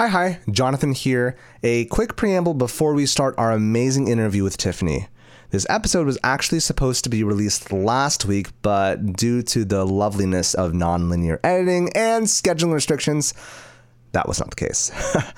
[0.00, 1.36] Hi, hi, Jonathan here.
[1.62, 5.08] A quick preamble before we start our amazing interview with Tiffany.
[5.50, 10.54] This episode was actually supposed to be released last week, but due to the loveliness
[10.54, 13.34] of nonlinear editing and scheduling restrictions,
[14.12, 14.90] that was not the case.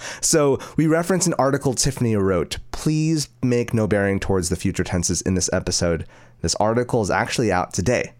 [0.20, 2.58] so, we reference an article Tiffany wrote.
[2.70, 6.06] Please make no bearing towards the future tenses in this episode.
[6.40, 8.12] This article is actually out today.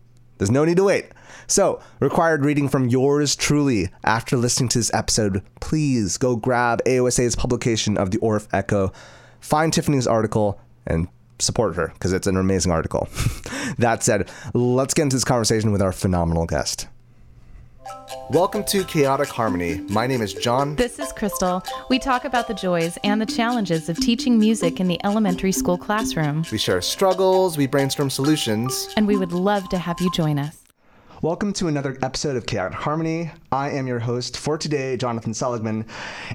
[0.42, 1.06] There's no need to wait.
[1.46, 3.90] So, required reading from yours truly.
[4.02, 8.92] After listening to this episode, please go grab AOSA's publication of the Orff Echo,
[9.38, 11.06] find Tiffany's article, and
[11.38, 13.08] support her because it's an amazing article.
[13.78, 16.88] that said, let's get into this conversation with our phenomenal guest.
[18.30, 19.80] Welcome to Chaotic Harmony.
[19.88, 20.76] My name is John.
[20.76, 21.62] This is Crystal.
[21.90, 25.76] We talk about the joys and the challenges of teaching music in the elementary school
[25.76, 26.44] classroom.
[26.50, 30.62] We share struggles, we brainstorm solutions, and we would love to have you join us.
[31.22, 33.30] Welcome to another episode of Chaotic Harmony.
[33.52, 35.86] I am your host for today, Jonathan Seligman,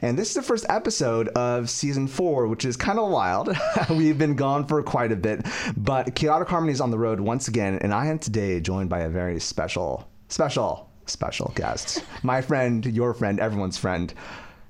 [0.01, 3.49] and this is the first episode of season four, which is kind of wild.
[3.89, 7.49] We've been gone for quite a bit, but Chaotic Harmony is on the road once
[7.49, 12.03] again, and I am today joined by a very special, special, special guest.
[12.23, 14.13] My friend, your friend, everyone's friend.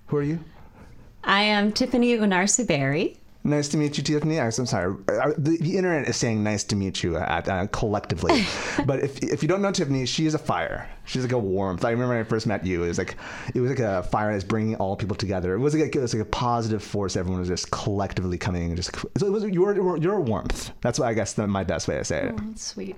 [0.08, 0.40] Who are you?
[1.24, 3.18] I am Tiffany Unarsuberi.
[3.44, 4.40] Nice to meet you, Tiffany.
[4.40, 4.96] I'm sorry.
[5.08, 8.46] Uh, the, the internet is saying nice to meet you at, uh, collectively.
[8.86, 10.90] but if, if you don't know Tiffany, she is a fire.
[11.08, 11.86] She's like a warmth.
[11.86, 12.84] I remember when I first met you.
[12.84, 13.16] It was like
[13.56, 15.56] it was like a fire that's bringing all people together.
[15.56, 17.16] It was like a, it was like a positive force.
[17.16, 18.94] Everyone was just collectively coming and just.
[19.18, 20.72] So it was your your warmth.
[20.82, 22.36] That's what I guess the, my best way to say it.
[22.38, 22.98] Oh, sweet.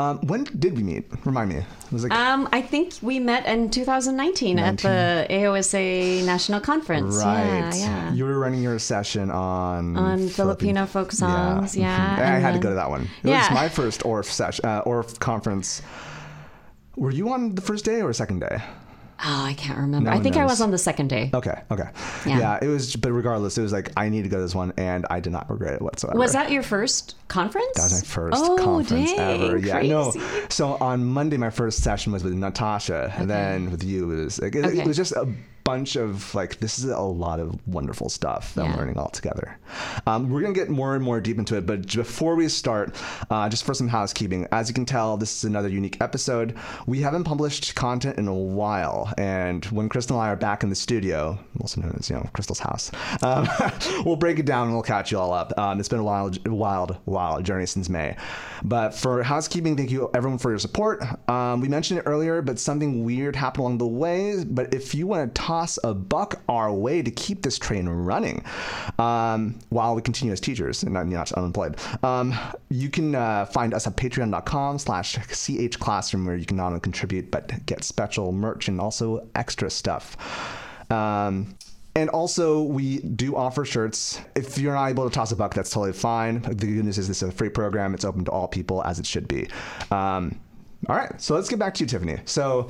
[0.00, 1.04] Um, when did we meet?
[1.24, 1.58] Remind me.
[1.58, 2.12] It was like.
[2.12, 4.58] Um, I think we met in 2019 19.
[4.58, 7.16] at the AOSA National Conference.
[7.18, 7.46] Right.
[7.46, 8.12] Yeah, yeah.
[8.12, 11.76] You were running your session on on Filipino, Filipino folk songs.
[11.76, 11.84] Yeah.
[11.84, 12.16] yeah.
[12.16, 12.36] Mm-hmm.
[12.36, 13.02] I had to go to that one.
[13.22, 13.48] It yeah.
[13.48, 15.82] was my first Orff session, uh, Orff conference
[16.98, 18.62] were you on the first day or second day?
[19.20, 20.10] Oh, I can't remember.
[20.10, 20.42] No I think knows.
[20.42, 21.30] I was on the second day.
[21.34, 21.88] Okay, okay.
[22.24, 22.38] Yeah.
[22.38, 22.58] yeah.
[22.62, 25.06] it was, but regardless, it was like, I need to go to this one, and
[25.10, 26.16] I did not regret it whatsoever.
[26.16, 27.74] Was that your first conference?
[27.74, 29.58] That was my first oh, conference dang, ever.
[29.58, 29.88] Yeah, crazy.
[29.88, 30.12] no.
[30.50, 33.14] So on Monday, my first session was with Natasha, okay.
[33.16, 34.78] and then with you, it was, like, it, okay.
[34.82, 35.28] it was just a
[35.68, 38.70] bunch of like this is a lot of wonderful stuff that yeah.
[38.70, 39.58] I'm learning all together.
[40.06, 42.96] Um, we're gonna get more and more deep into it, but before we start,
[43.28, 46.56] uh, just for some housekeeping, as you can tell, this is another unique episode.
[46.86, 50.70] We haven't published content in a while, and when Crystal and I are back in
[50.70, 52.90] the studio, also known as you know Crystal's house,
[53.22, 53.46] um,
[54.06, 55.52] we'll break it down and we'll catch you all up.
[55.58, 58.16] Um, it's been a wild, wild, wild journey since May.
[58.64, 61.02] But for housekeeping, thank you everyone for your support.
[61.28, 64.44] Um, we mentioned it earlier, but something weird happened along the way.
[64.44, 67.88] But if you want to talk toss a buck our way to keep this train
[67.88, 68.44] running
[68.98, 71.76] um, while we continue as teachers and not, not unemployed.
[72.04, 72.34] Um,
[72.70, 77.30] you can uh, find us at patreon.com slash chclassroom where you can not only contribute
[77.30, 80.16] but get special merch and also extra stuff.
[80.90, 81.56] Um,
[81.96, 84.20] and also, we do offer shirts.
[84.36, 86.42] If you're not able to toss a buck, that's totally fine.
[86.42, 87.92] The good news is this is a free program.
[87.92, 89.48] It's open to all people, as it should be.
[89.90, 90.38] Um,
[90.88, 92.18] all right, so let's get back to you, Tiffany.
[92.24, 92.68] So,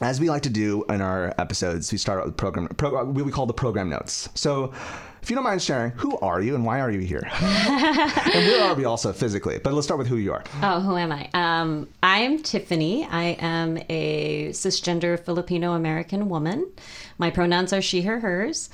[0.00, 3.30] as we like to do in our episodes, we start out with program, pro, we
[3.32, 4.28] call the program notes.
[4.34, 4.72] So,
[5.20, 7.28] if you don't mind sharing, who are you and why are you here?
[7.40, 9.58] and where are we also physically?
[9.58, 10.44] But let's start with who you are.
[10.62, 11.28] Oh, who am I?
[11.34, 13.04] Um, I am Tiffany.
[13.04, 16.70] I am a cisgender Filipino American woman.
[17.18, 18.70] My pronouns are she, her, hers.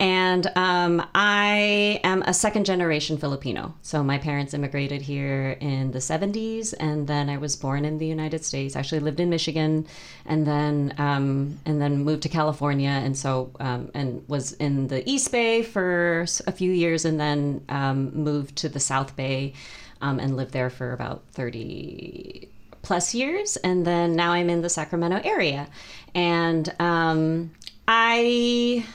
[0.00, 3.74] And um, I am a second generation Filipino.
[3.82, 8.06] So my parents immigrated here in the 70s, and then I was born in the
[8.06, 8.76] United States.
[8.76, 9.88] Actually, lived in Michigan,
[10.24, 15.08] and then um, and then moved to California, and so um, and was in the
[15.08, 19.52] East Bay for a few years, and then um, moved to the South Bay,
[20.00, 22.48] um, and lived there for about 30
[22.82, 25.68] plus years, and then now I'm in the Sacramento area,
[26.14, 27.50] and um,
[27.88, 28.86] I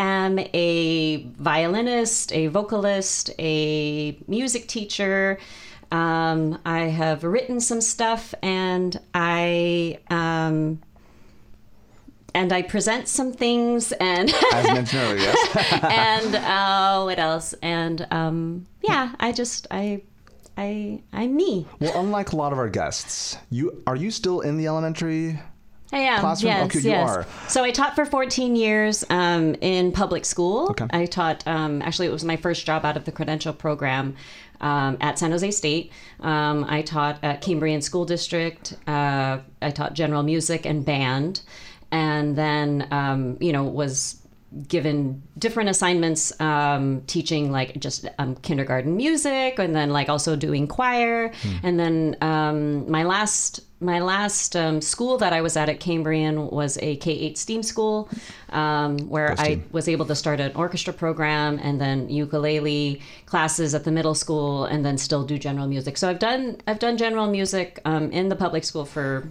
[0.00, 5.38] am a violinist, a vocalist, a music teacher.
[5.92, 10.80] Um, I have written some stuff, and I um,
[12.34, 15.82] and I present some things, and as mentioned earlier, yes.
[15.82, 17.54] and uh, what else?
[17.62, 20.02] And um, yeah, I just I
[20.56, 21.66] I I'm me.
[21.80, 25.40] Well, unlike a lot of our guests, you are you still in the elementary
[25.92, 26.20] I am.
[26.20, 26.52] Classroom?
[26.52, 27.10] Yes, okay, yes.
[27.10, 27.26] Are.
[27.48, 30.68] So I taught for 14 years um, in public school.
[30.70, 30.86] Okay.
[30.90, 34.16] I taught, um, actually, it was my first job out of the credential program
[34.60, 35.92] um, at San Jose State.
[36.20, 38.74] Um, I taught at Cambrian School District.
[38.86, 41.42] Uh, I taught general music and band.
[41.92, 44.19] And then, um, you know, was
[44.66, 50.66] given different assignments um, teaching like just um, kindergarten music and then like also doing
[50.66, 51.56] choir hmm.
[51.62, 56.48] and then um, my last my last um, school that I was at at Cambrian
[56.50, 58.10] was a K 8 STEAM school
[58.50, 63.84] um, where I was able to start an orchestra program and then ukulele classes at
[63.84, 65.96] the middle school and then still do general music.
[65.96, 69.30] So I've done I've done general music um, in the public school for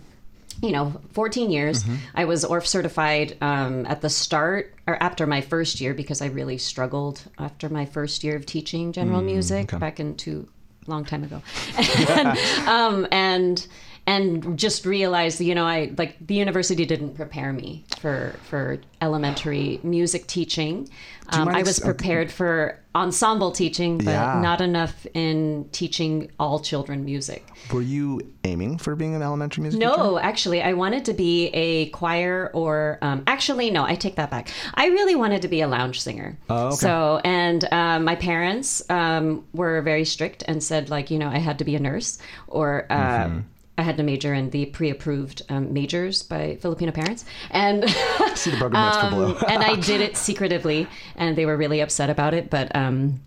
[0.62, 1.84] you know 14 years.
[1.84, 1.96] Mm-hmm.
[2.16, 6.28] I was Orff certified um, at the start or after my first year because I
[6.28, 9.80] really struggled after my first year of teaching general mm, music okay.
[9.80, 10.48] back in two
[10.90, 11.42] long time ago.
[12.10, 12.38] and,
[12.68, 13.68] um, and
[14.08, 19.80] and just realized you know i like the university didn't prepare me for for elementary
[19.84, 20.90] music teaching
[21.30, 24.40] um, i was prepared for ensemble teaching but yeah.
[24.42, 29.80] not enough in teaching all children music were you aiming for being an elementary music
[29.80, 30.04] no teacher?
[30.04, 34.32] No, actually i wanted to be a choir or um, actually no i take that
[34.32, 36.76] back i really wanted to be a lounge singer oh, okay.
[36.78, 41.38] so and um, my parents um, were very strict and said like you know i
[41.38, 42.18] had to be a nurse
[42.48, 43.40] or uh, mm-hmm
[43.80, 47.90] I had to major in the pre-approved um, majors by Filipino parents, and
[48.36, 49.38] see the program um, below.
[49.48, 50.86] and I did it secretively,
[51.16, 52.50] and they were really upset about it.
[52.50, 53.22] But um,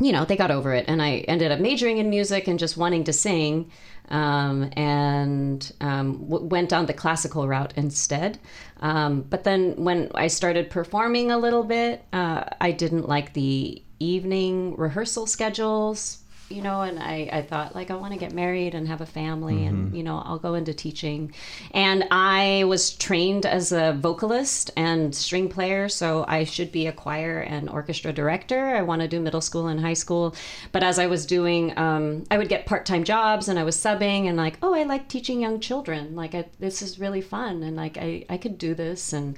[0.00, 2.76] you know, they got over it, and I ended up majoring in music and just
[2.76, 3.70] wanting to sing,
[4.08, 8.40] um, and um, w- went down the classical route instead.
[8.80, 13.80] Um, but then when I started performing a little bit, uh, I didn't like the
[14.00, 18.74] evening rehearsal schedules you know, and I, I thought like I want to get married
[18.74, 19.68] and have a family mm-hmm.
[19.68, 21.32] and, you know, I'll go into teaching.
[21.70, 26.92] And I was trained as a vocalist and string player, so I should be a
[26.92, 28.76] choir and orchestra director.
[28.76, 30.34] I want to do middle school and high school.
[30.70, 33.76] But as I was doing, um, I would get part time jobs and I was
[33.76, 36.14] subbing and like, oh, I like teaching young children.
[36.14, 37.62] Like, I, this is really fun.
[37.62, 39.12] And like, I, I could do this.
[39.12, 39.36] And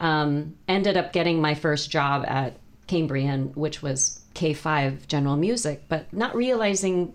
[0.00, 2.56] um, ended up getting my first job at
[2.88, 7.14] Cambrian, which was K5 general music, but not realizing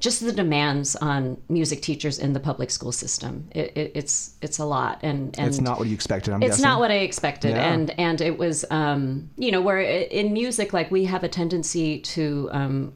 [0.00, 3.48] just the demands on music teachers in the public school system.
[3.52, 6.34] It, it, it's it's a lot, and, and it's not what you expected.
[6.34, 6.64] I'm it's guessing.
[6.64, 7.72] not what I expected, yeah.
[7.72, 12.00] and and it was um, you know where in music like we have a tendency
[12.00, 12.92] to um,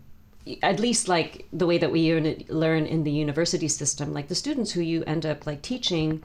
[0.63, 4.73] at least like the way that we learn in the university system, like the students
[4.73, 6.23] who you end up like teaching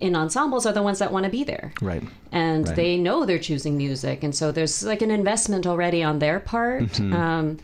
[0.00, 1.72] in ensembles are the ones that want to be there.
[1.80, 2.02] Right.
[2.32, 2.76] And right.
[2.76, 4.22] they know they're choosing music.
[4.22, 6.84] And so there's like an investment already on their part.
[6.84, 7.12] Mm-hmm.
[7.12, 7.58] Um,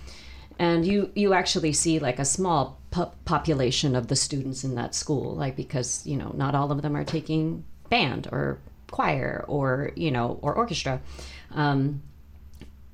[0.58, 4.94] and you, you actually see like a small po- population of the students in that
[4.94, 8.58] school, like because, you know, not all of them are taking band or
[8.90, 11.00] choir or, you know, or orchestra.
[11.52, 12.02] Um,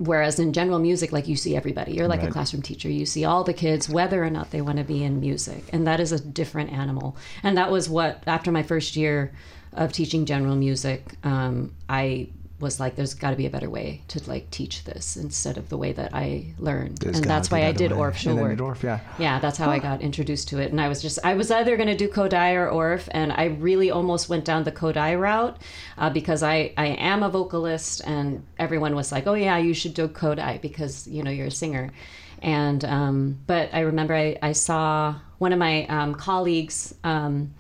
[0.04, 2.28] Whereas in general music, like you see everybody, you're like right.
[2.28, 2.88] a classroom teacher.
[2.88, 5.86] You see all the kids, whether or not they want to be in music, and
[5.86, 7.16] that is a different animal.
[7.42, 9.32] And that was what after my first year
[9.74, 12.28] of teaching general music, um, I
[12.62, 15.68] was like, there's got to be a better way to like teach this instead of
[15.68, 18.58] the way that I learned, there's and that's why I did Orff Schulwerk.
[18.58, 19.72] Orff, yeah, yeah, that's how huh.
[19.72, 20.70] I got introduced to it.
[20.70, 23.46] And I was just, I was either going to do Kodály or Orff, and I
[23.46, 25.58] really almost went down the Kodály route
[25.98, 29.94] uh, because I I am a vocalist, and everyone was like, oh yeah, you should
[29.94, 31.90] do Kodály because you know you're a singer.
[32.42, 37.54] And um, but I remember I, I saw one of my um, colleagues, um,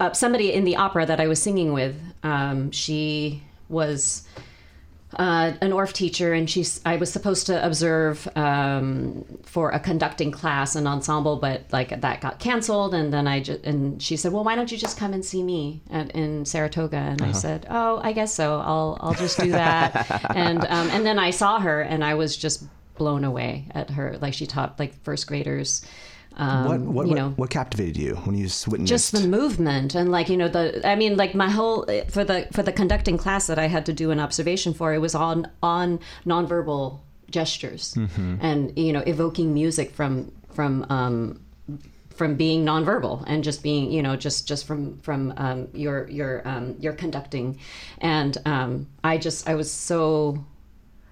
[0.00, 1.96] uh, somebody in the opera that I was singing with.
[2.22, 3.42] Um, she
[3.74, 4.26] was
[5.16, 6.80] uh, an Orff teacher, and she's.
[6.84, 12.20] I was supposed to observe um, for a conducting class, an ensemble, but like that
[12.20, 12.94] got canceled.
[12.94, 15.42] And then I just and she said, "Well, why don't you just come and see
[15.42, 17.30] me at, in Saratoga?" And uh-huh.
[17.30, 18.60] I said, "Oh, I guess so.
[18.60, 22.36] I'll I'll just do that." and um, and then I saw her, and I was
[22.36, 22.64] just
[22.96, 24.18] blown away at her.
[24.20, 25.84] Like she taught like first graders
[26.36, 29.94] um, what what, you know, what, what captivated you when you witnessed just the movement
[29.94, 33.16] and like you know the I mean like my whole for the for the conducting
[33.18, 37.00] class that I had to do an observation for it was on on nonverbal
[37.30, 38.36] gestures mm-hmm.
[38.40, 41.40] and you know evoking music from from um,
[42.14, 46.46] from being nonverbal and just being you know just just from from um, your your
[46.46, 47.58] um, your conducting
[47.98, 50.44] and um, I just I was so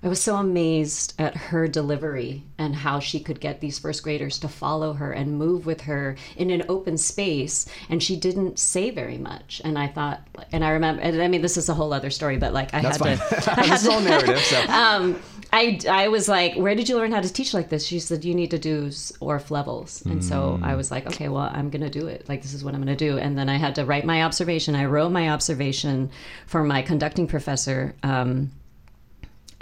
[0.04, 4.38] I was so amazed at her delivery and how she could get these first graders
[4.40, 7.66] to follow her and move with her in an open space.
[7.88, 9.62] And she didn't say very much.
[9.64, 12.52] And I thought, and I remember, I mean, this is a whole other story, but
[12.52, 13.42] like I That's had fine.
[13.42, 13.60] to.
[13.60, 14.40] I had this whole narrative.
[14.40, 14.60] So.
[14.68, 17.84] um, I, I was like, where did you learn how to teach like this?
[17.86, 20.02] She said, you need to do Orff levels.
[20.06, 20.24] And mm.
[20.24, 22.28] so I was like, okay, well, I'm going to do it.
[22.28, 23.18] Like, this is what I'm going to do.
[23.18, 24.74] And then I had to write my observation.
[24.74, 26.10] I wrote my observation
[26.46, 27.94] for my conducting professor.
[28.02, 28.50] Um,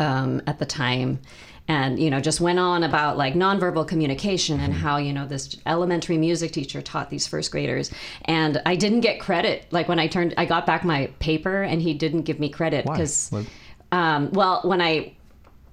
[0.00, 1.20] um, at the time.
[1.68, 5.56] And you know just went on about like nonverbal communication and how you know this
[5.66, 7.92] elementary music teacher taught these first graders.
[8.24, 9.66] And i didn't get credit.
[9.70, 12.86] Like when i turned i got back my paper and he didn't give me credit
[12.86, 13.30] because
[13.92, 15.14] um, well, when I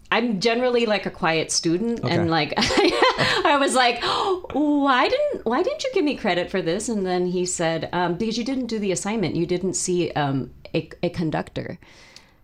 [0.09, 2.15] I'm generally like a quiet student okay.
[2.15, 4.01] and like I was like
[4.53, 6.89] why didn't why didn't you give me credit for this?
[6.89, 9.35] And then he said um, because you didn't do the assignment.
[9.35, 11.77] You didn't see um, a, a conductor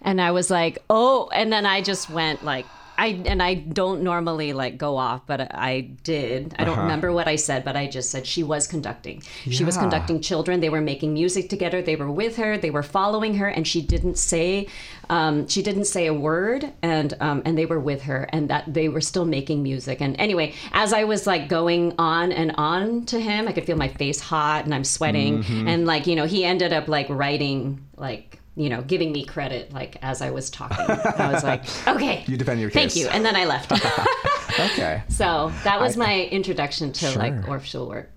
[0.03, 2.65] and I was like oh and then I just went like
[2.97, 6.55] I and I don't normally like go off, but I did.
[6.59, 6.83] I don't uh-huh.
[6.83, 9.23] remember what I said, but I just said she was conducting.
[9.45, 9.53] Yeah.
[9.53, 10.59] She was conducting children.
[10.59, 11.81] They were making music together.
[11.81, 12.57] They were with her.
[12.57, 14.67] They were following her, and she didn't say
[15.09, 18.71] um, she didn't say a word, and um, and they were with her, and that
[18.71, 19.99] they were still making music.
[19.99, 23.77] And anyway, as I was like going on and on to him, I could feel
[23.77, 25.67] my face hot, and I'm sweating, mm-hmm.
[25.67, 29.73] and like you know, he ended up like writing like you know, giving me credit
[29.73, 30.85] like as I was talking.
[30.87, 32.23] I was like, okay.
[32.27, 32.93] You defend your case.
[32.93, 33.07] Thank you.
[33.07, 33.71] And then I left.
[34.59, 35.03] okay.
[35.09, 37.21] So that was I, my introduction to sure.
[37.21, 38.07] like Orff Schulwerk.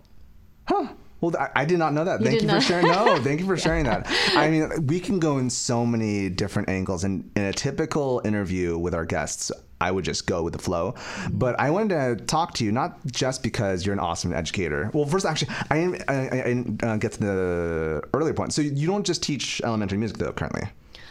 [0.69, 0.89] Huh.
[1.21, 2.21] Well, I, I, did not know that.
[2.21, 2.87] You thank you for sharing.
[2.89, 4.01] No, thank you for sharing yeah.
[4.01, 4.37] that.
[4.37, 7.05] I mean, we can go in so many different angles.
[7.05, 10.95] And in a typical interview with our guests, I would just go with the flow.
[11.31, 14.91] But I wanted to talk to you not just because you're an awesome educator.
[14.95, 18.53] Well, first, actually, I didn't, I, I didn't uh, get to the earlier point.
[18.53, 20.69] So you don't just teach elementary music though currently.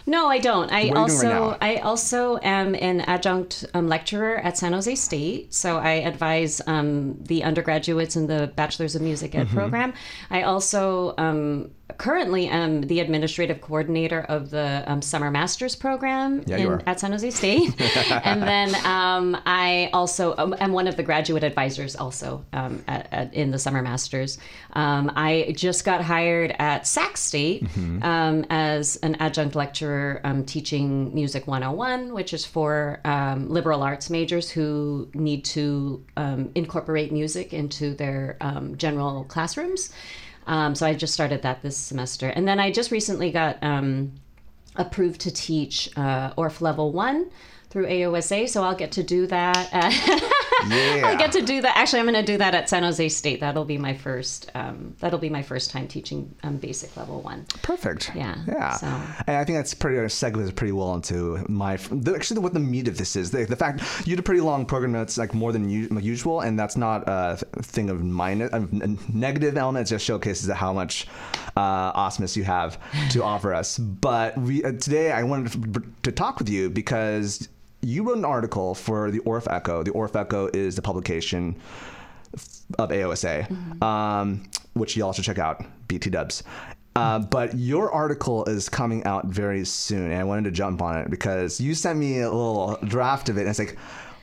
[0.07, 0.71] No, I don't.
[0.71, 5.77] I also right I also am an adjunct um, lecturer at San Jose State, so
[5.77, 9.57] I advise um, the undergraduates in the Bachelor's of Music Ed mm-hmm.
[9.57, 9.93] program.
[10.29, 16.57] I also um, currently am the administrative coordinator of the um, summer master's program yeah,
[16.57, 17.79] in, at San Jose State,
[18.23, 23.07] and then um, I also um, am one of the graduate advisors also um, at,
[23.11, 24.39] at, in the summer masters.
[24.73, 28.03] Um, I just got hired at Sac State mm-hmm.
[28.03, 32.99] Um, as an adjunct lecturer teaching music 101, which is for
[33.47, 36.03] liberal arts majors who need to
[36.55, 38.37] incorporate music into their
[38.77, 39.91] general classrooms.
[40.47, 42.29] Um, so I just started that this semester.
[42.29, 44.11] And then I just recently got um,
[44.75, 47.29] approved to teach uh, Orff Level 1
[47.69, 49.69] through AOSA, so I'll get to do that.
[50.67, 51.01] yeah.
[51.05, 51.77] I get to do that.
[51.77, 53.39] Actually, I'm going to do that at San Jose State.
[53.39, 54.51] That'll be my first.
[54.55, 57.45] Um, that'll be my first time teaching um, basic level one.
[57.61, 58.11] Perfect.
[58.15, 58.35] Yeah.
[58.47, 58.73] Yeah.
[58.73, 58.87] So.
[59.27, 62.87] And I think that's pretty uh, segues pretty well into my actually what the meat
[62.87, 63.31] of this is.
[63.31, 66.57] The, the fact you did a pretty long program that's like more than usual, and
[66.57, 68.59] that's not a thing of minus a
[69.13, 69.87] negative element.
[69.87, 71.07] It just showcases how much
[71.57, 72.79] uh, awesomeness you have
[73.11, 73.77] to offer us.
[73.77, 77.47] But we, uh, today I wanted to, to talk with you because
[77.85, 79.83] you wrote an article for the Orff Echo.
[79.83, 81.55] The Orff Echo is the publication
[82.79, 83.83] of AOSA, mm-hmm.
[83.83, 85.63] um, which you all should check out.
[85.87, 86.43] BT Dubs.
[86.95, 90.97] Uh, but your article is coming out very soon, and I wanted to jump on
[90.97, 93.77] it because you sent me a little draft of it, and it's like,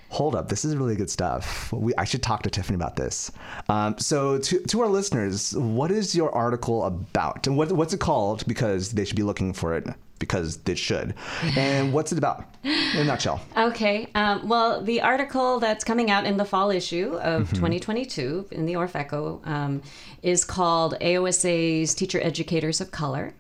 [0.08, 1.70] hold up, this is really good stuff.
[1.72, 3.30] We, I should talk to Tiffany about this.
[3.68, 8.00] Um, so, to, to our listeners, what is your article about, and what, what's it
[8.00, 8.44] called?
[8.46, 9.86] Because they should be looking for it
[10.22, 11.14] because it should.
[11.56, 13.40] And what's it about in a nutshell?
[13.56, 14.08] Okay.
[14.14, 17.56] Um, well, the article that's coming out in the fall issue of mm-hmm.
[17.56, 19.82] 2022 in the Orff Echo um,
[20.22, 23.34] is called AOSA's Teacher Educators of Color.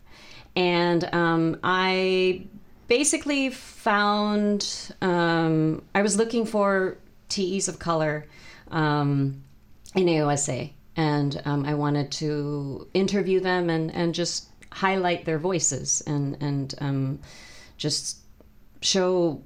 [0.56, 2.46] And um, I
[2.88, 6.98] basically found um, I was looking for
[7.28, 8.26] TEs of color
[8.72, 9.44] um,
[9.94, 10.72] in AOSA.
[10.96, 16.74] And um, I wanted to interview them and, and just highlight their voices and and
[16.80, 17.18] um,
[17.76, 18.18] just
[18.80, 19.42] show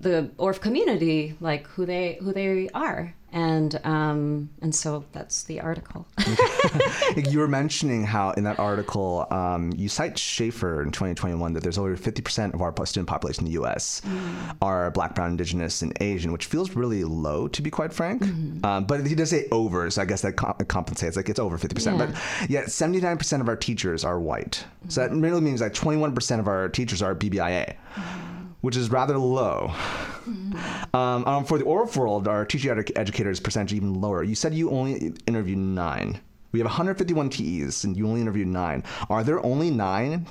[0.00, 5.60] the Orff community like who they who they are and um, and so that's the
[5.60, 6.06] article.
[7.16, 11.76] you were mentioning how in that article um, you cite Schaefer in 2021 that there's
[11.76, 14.00] over 50% of our student population in the U.S.
[14.00, 14.56] Mm.
[14.62, 18.22] are Black, Brown, Indigenous, and Asian, which feels really low to be quite frank.
[18.22, 18.64] Mm-hmm.
[18.64, 20.32] Um, but he does say over, so I guess that
[20.68, 21.16] compensates.
[21.16, 21.98] Like it's over 50%.
[21.98, 22.06] Yeah.
[22.06, 24.64] But yet 79% of our teachers are white.
[24.64, 24.88] Mm-hmm.
[24.90, 27.76] So that really means like 21% of our teachers are BBIA.
[27.94, 29.68] Mm-hmm which is rather low.
[29.70, 30.96] Mm-hmm.
[30.96, 34.22] Um, um, for the Orff world, our teaching ed- educators percentage even lower.
[34.22, 36.20] You said you only interviewed nine.
[36.52, 38.82] We have 151 TEs, and you only interviewed nine.
[39.10, 40.26] Are there only nine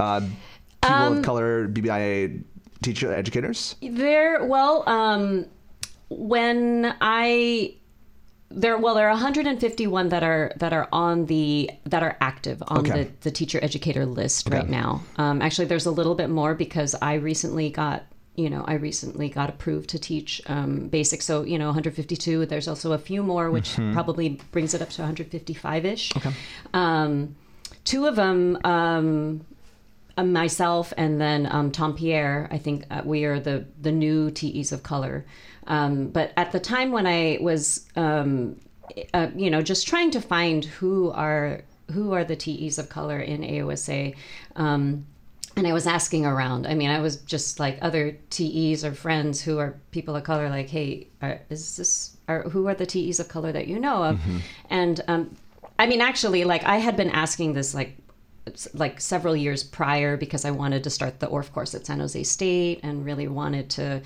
[0.00, 0.20] uh,
[0.82, 2.42] people um, of color BBIA
[2.82, 3.76] teacher educators?
[3.80, 5.46] There, well, um,
[6.08, 7.74] when I
[8.50, 12.80] there well there are 151 that are that are on the that are active on
[12.80, 13.04] okay.
[13.04, 14.58] the, the teacher educator list okay.
[14.58, 18.04] right now um, actually there's a little bit more because i recently got
[18.34, 22.66] you know i recently got approved to teach um, basic so you know 152 there's
[22.66, 23.92] also a few more which mm-hmm.
[23.92, 26.34] probably brings it up to 155ish okay.
[26.74, 27.36] um,
[27.84, 29.46] two of them um,
[30.16, 34.28] uh, myself and then um, tom pierre i think uh, we are the the new
[34.28, 35.24] tes of color
[35.70, 38.56] um, but at the time when I was, um,
[39.14, 41.62] uh, you know, just trying to find who are
[41.92, 44.16] who are the TEs of color in AOSA,
[44.56, 45.06] um,
[45.56, 46.66] and I was asking around.
[46.66, 50.48] I mean, I was just like other TEs or friends who are people of color,
[50.48, 54.02] like, hey, are, is this, are, who are the TEs of color that you know
[54.02, 54.16] of?
[54.16, 54.38] Mm-hmm.
[54.70, 55.36] And um,
[55.78, 57.96] I mean, actually, like, I had been asking this like
[58.74, 62.24] like several years prior because I wanted to start the Orff course at San Jose
[62.24, 64.02] State and really wanted to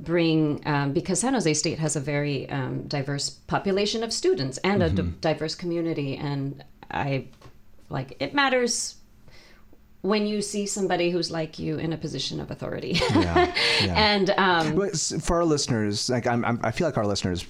[0.00, 4.82] bring um, because San Jose State has a very um, diverse population of students and
[4.82, 4.98] mm-hmm.
[4.98, 7.26] a d- diverse community, and I
[7.88, 8.96] like it matters
[10.02, 12.98] when you see somebody who's like you in a position of authority.
[13.10, 13.94] yeah, yeah.
[13.94, 14.90] And um,
[15.20, 17.44] for our listeners, like I'm, I'm, I feel like our listeners,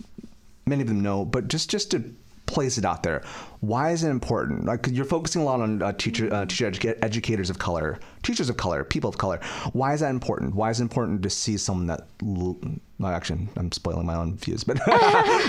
[0.66, 2.12] many of them know, but just just to
[2.50, 3.22] place it out there.
[3.60, 4.64] Why is it important?
[4.64, 8.50] Like you're focusing a lot on uh, teacher, uh, teacher educa- educators of color, teachers
[8.50, 9.38] of color, people of color.
[9.72, 10.54] Why is that important?
[10.54, 12.06] Why is it important to see someone that?
[12.22, 12.58] L-
[12.98, 14.78] well, actually, I'm spoiling my own views, but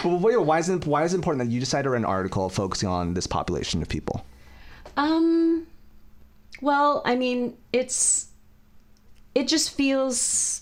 [0.03, 2.89] why is it why is it important that you decide to write an article focusing
[2.89, 4.25] on this population of people?
[4.97, 5.67] Um.
[6.61, 8.27] Well, I mean, it's
[9.33, 10.61] it just feels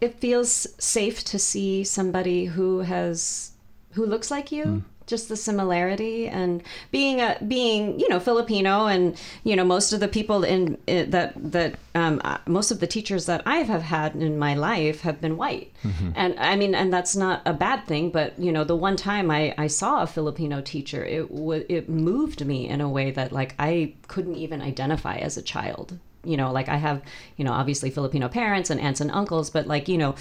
[0.00, 3.52] it feels safe to see somebody who has
[3.92, 4.64] who looks like you.
[4.64, 6.62] Mm just the similarity and
[6.92, 11.10] being a being you know Filipino and you know most of the people in, in
[11.10, 15.00] that that um, uh, most of the teachers that I have had in my life
[15.00, 16.12] have been white mm-hmm.
[16.14, 19.30] and I mean and that's not a bad thing but you know the one time
[19.30, 23.32] I, I saw a Filipino teacher it w- it moved me in a way that
[23.32, 27.00] like I couldn't even identify as a child you know like i have
[27.38, 30.14] you know obviously filipino parents and aunts and uncles but like you know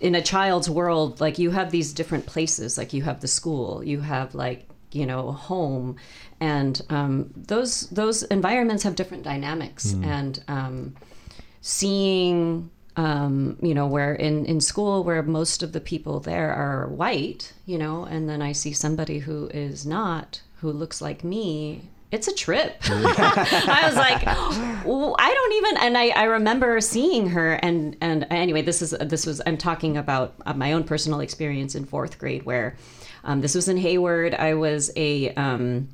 [0.00, 2.78] in a child's world like you have these different places.
[2.78, 5.96] Like you have the school you have like you know home.
[6.40, 9.92] And um, those those environments have different dynamics.
[9.92, 10.06] Mm.
[10.06, 10.94] and um,
[11.60, 16.88] seeing um, you know where in in school where most of the people there are
[16.88, 21.82] white you know and then i see somebody who is not who looks like me
[22.10, 22.76] it's a trip.
[22.84, 28.62] I was like, I don't even, and I, I remember seeing her, and and anyway,
[28.62, 32.44] this is this was I'm talking about uh, my own personal experience in fourth grade,
[32.44, 32.76] where
[33.24, 34.34] um, this was in Hayward.
[34.34, 35.88] I was a um,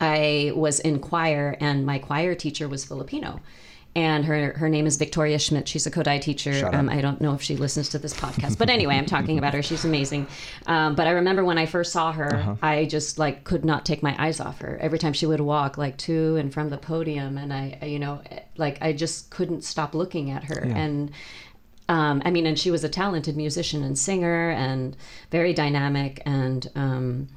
[0.00, 3.40] I was in choir, and my choir teacher was Filipino,
[3.96, 5.66] and her her name is Victoria Schmidt.
[5.66, 6.68] She's a Kodály teacher.
[6.70, 9.54] Um, I don't know if she listens to this podcast, but anyway, I'm talking about
[9.54, 9.62] her.
[9.62, 10.26] She's amazing.
[10.66, 12.56] Um, but I remember when I first saw her, uh-huh.
[12.60, 14.78] I just like could not take my eyes off her.
[14.82, 18.20] Every time she would walk like to and from the podium, and I, you know,
[18.58, 20.62] like I just couldn't stop looking at her.
[20.66, 20.76] Yeah.
[20.76, 21.10] And
[21.88, 24.94] um, I mean, and she was a talented musician and singer, and
[25.30, 27.28] very dynamic, and um,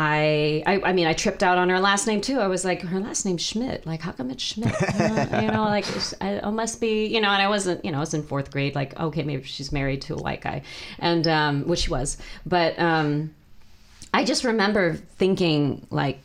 [0.00, 2.38] I, I, I mean I tripped out on her last name too.
[2.38, 3.84] I was like, her last name's Schmidt.
[3.84, 4.72] Like, how come it's Schmidt?
[4.80, 5.86] Uh, you know, like
[6.20, 7.06] I, it must be.
[7.06, 7.84] You know, and I wasn't.
[7.84, 8.76] You know, I was in fourth grade.
[8.76, 10.62] Like, okay, maybe she's married to a white guy,
[11.00, 12.16] and um, which she was.
[12.46, 13.34] But um,
[14.14, 16.20] I just remember thinking like,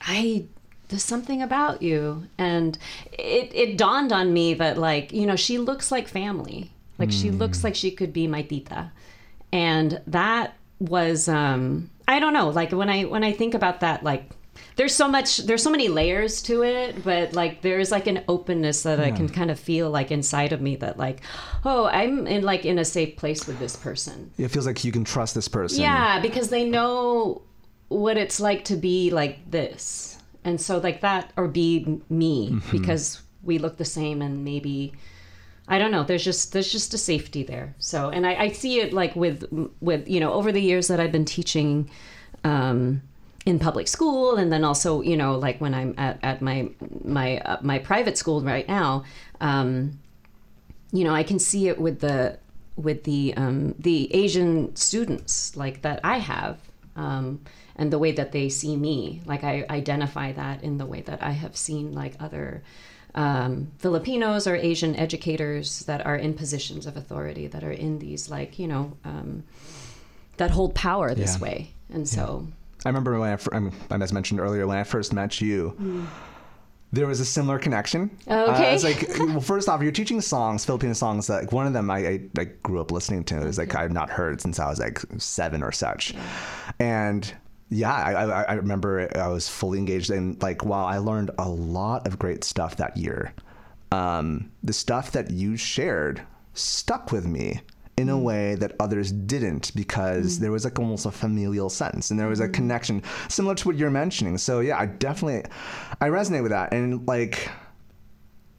[0.00, 0.44] I
[0.86, 2.78] there's something about you, and
[3.10, 6.70] it it dawned on me that like you know she looks like family.
[6.96, 7.20] Like mm.
[7.20, 7.66] she looks hmm.
[7.66, 8.92] like she could be my tita,
[9.50, 12.48] and that was um I don't know.
[12.48, 14.30] Like when I when I think about that, like
[14.76, 18.82] there's so much there's so many layers to it but like there's like an openness
[18.82, 19.04] that yeah.
[19.04, 21.20] i can kind of feel like inside of me that like
[21.64, 24.92] oh i'm in like in a safe place with this person it feels like you
[24.92, 27.40] can trust this person yeah because they know
[27.88, 32.70] what it's like to be like this and so like that or be me mm-hmm.
[32.76, 34.92] because we look the same and maybe
[35.70, 36.02] I don't know.
[36.02, 37.76] There's just there's just a safety there.
[37.78, 39.44] So, and I, I see it like with
[39.80, 41.88] with you know over the years that I've been teaching
[42.42, 43.02] um,
[43.46, 46.70] in public school, and then also you know like when I'm at, at my
[47.04, 49.04] my uh, my private school right now,
[49.40, 50.00] um,
[50.90, 52.40] you know I can see it with the
[52.74, 56.58] with the um, the Asian students like that I have.
[56.96, 57.42] Um,
[57.76, 61.22] and the way that they see me, like I identify that in the way that
[61.22, 62.62] I have seen like other
[63.14, 68.30] um, Filipinos or Asian educators that are in positions of authority that are in these
[68.30, 69.44] like you know um,
[70.36, 71.42] that hold power this yeah.
[71.42, 72.44] way, and so.
[72.46, 72.54] Yeah.
[72.82, 73.38] I remember when
[73.90, 76.06] I, as mentioned earlier, when I first met you, mm.
[76.92, 78.10] there was a similar connection.
[78.26, 78.70] Okay.
[78.70, 81.26] Uh, it's like, well, first off, you're teaching songs, Filipino songs.
[81.26, 83.36] That, like one of them I, I like grew up listening to.
[83.38, 86.22] It was like I've not heard since I was like seven or such, yeah.
[86.78, 87.34] and
[87.70, 92.06] yeah, I, I, remember I was fully engaged in like wow, I learned a lot
[92.06, 93.32] of great stuff that year.
[93.92, 96.22] Um, the stuff that you shared
[96.54, 97.60] stuck with me
[97.96, 98.22] in a mm.
[98.22, 100.40] way that others didn't because mm.
[100.40, 102.52] there was like almost a familial sense and there was a mm.
[102.52, 104.36] connection similar to what you're mentioning.
[104.38, 105.48] So yeah, I definitely
[106.00, 107.50] I resonate with that and like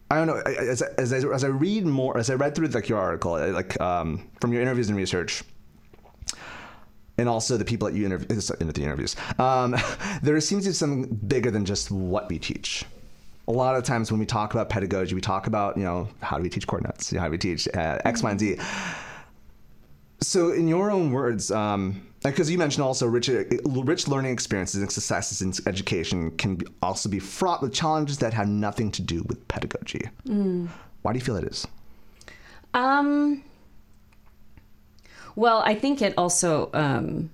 [0.09, 2.99] I don't know as, as, as I read more as I read through like your
[2.99, 5.43] article like um, from your interviews and research
[7.21, 8.27] and also the people that you interview
[8.59, 9.15] in the interviews.
[9.39, 9.77] Um,
[10.23, 12.83] there seems to be something bigger than just what we teach.
[13.47, 16.37] a lot of times when we talk about pedagogy, we talk about you know how
[16.37, 18.57] do we teach chord notes, how do we teach uh, X, Y, and Z.
[20.21, 23.27] So, in your own words, um, because you mentioned also rich,
[23.65, 28.33] rich learning experiences and successes in education can be, also be fraught with challenges that
[28.33, 30.07] have nothing to do with pedagogy.
[30.27, 30.69] Mm.
[31.01, 31.67] Why do you feel it is?
[32.73, 33.43] Um.
[35.35, 37.29] Well, I think it also um,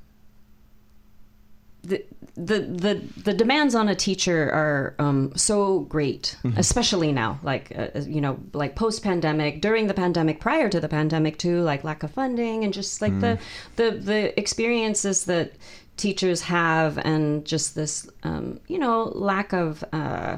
[1.84, 2.04] the
[2.36, 6.58] the the the demands on a teacher are um, so great, mm-hmm.
[6.58, 7.40] especially now.
[7.44, 11.62] Like uh, you know, like post pandemic, during the pandemic, prior to the pandemic too,
[11.62, 13.22] like lack of funding and just like mm.
[13.22, 13.40] the
[13.76, 15.54] the the experiences that
[15.96, 19.84] teachers have, and just this um, you know lack of.
[19.92, 20.38] Uh,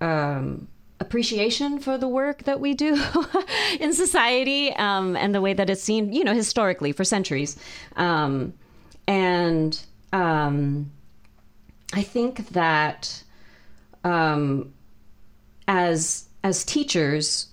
[0.00, 0.68] um,
[1.02, 3.02] appreciation for the work that we do
[3.80, 7.58] in society um, and the way that it's seen, you know, historically for centuries.
[7.96, 8.54] Um,
[9.06, 9.78] and
[10.12, 10.90] um,
[11.92, 13.22] I think that
[14.04, 14.72] um,
[15.68, 17.48] as as teachers,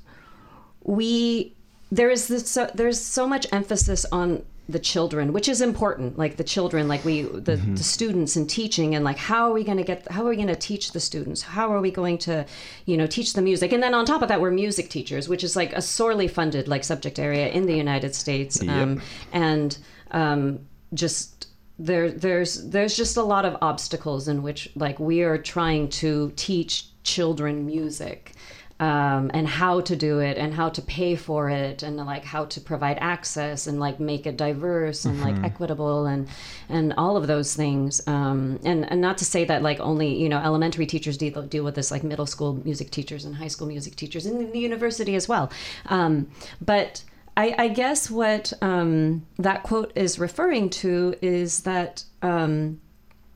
[0.83, 1.53] we
[1.91, 6.37] there is this so, there's so much emphasis on the children which is important like
[6.37, 7.73] the children like we the, mm-hmm.
[7.73, 10.35] the students and teaching and like how are we going to get how are we
[10.35, 12.45] going to teach the students how are we going to
[12.85, 15.43] you know teach the music and then on top of that we're music teachers which
[15.43, 18.69] is like a sorely funded like subject area in the united states yep.
[18.69, 19.01] um,
[19.33, 19.79] and
[20.11, 20.59] um,
[20.93, 21.47] just
[21.79, 26.31] there there's there's just a lot of obstacles in which like we are trying to
[26.35, 28.33] teach children music
[28.79, 32.45] um, and how to do it and how to pay for it and like how
[32.45, 35.41] to provide access and like make it diverse and mm-hmm.
[35.41, 36.29] like equitable and
[36.69, 40.29] and all of those things um, and and not to say that like only you
[40.29, 43.67] know elementary teachers deal, deal with this like middle school music teachers and high school
[43.67, 45.51] music teachers and the university as well
[45.87, 46.29] um,
[46.61, 47.03] but
[47.35, 52.79] I, I guess what um, that quote is referring to is that um,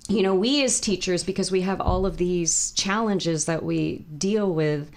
[0.07, 4.53] you know we as teachers because we have all of these challenges that we deal
[4.53, 4.89] with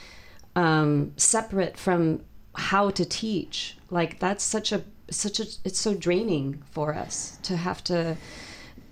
[0.56, 3.76] um, separate from how to teach.
[3.90, 8.16] Like that's such a such a it's so draining for us to have to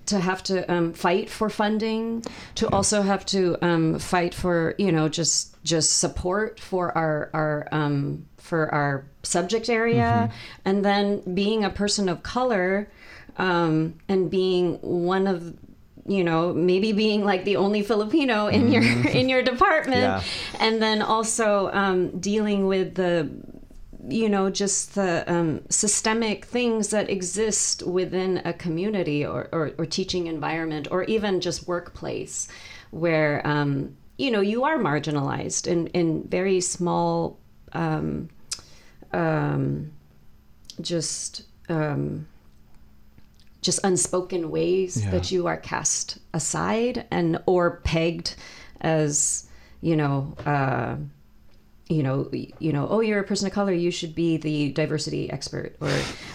[0.06, 2.22] to have to um, fight for funding,
[2.56, 7.68] to also have to um, fight for you know just just support for our our
[7.72, 10.60] um, for our subject area, mm-hmm.
[10.66, 12.88] and then being a person of color
[13.38, 15.56] um, and being one of
[16.06, 19.08] you know maybe being like the only filipino in your mm-hmm.
[19.18, 20.22] in your department yeah.
[20.60, 23.30] and then also um, dealing with the
[24.08, 29.86] you know just the um, systemic things that exist within a community or, or, or,
[29.86, 32.48] teaching environment or even just workplace
[32.90, 37.38] where um, you know you are marginalized in, in very small
[37.72, 38.28] um,
[39.12, 39.90] um,
[40.80, 42.26] just um,
[43.64, 45.10] just unspoken ways yeah.
[45.10, 48.36] that you are cast aside and or pegged
[48.82, 49.48] as
[49.80, 50.96] you know uh,
[51.88, 55.30] you know you know oh you're a person of color you should be the diversity
[55.30, 55.90] expert or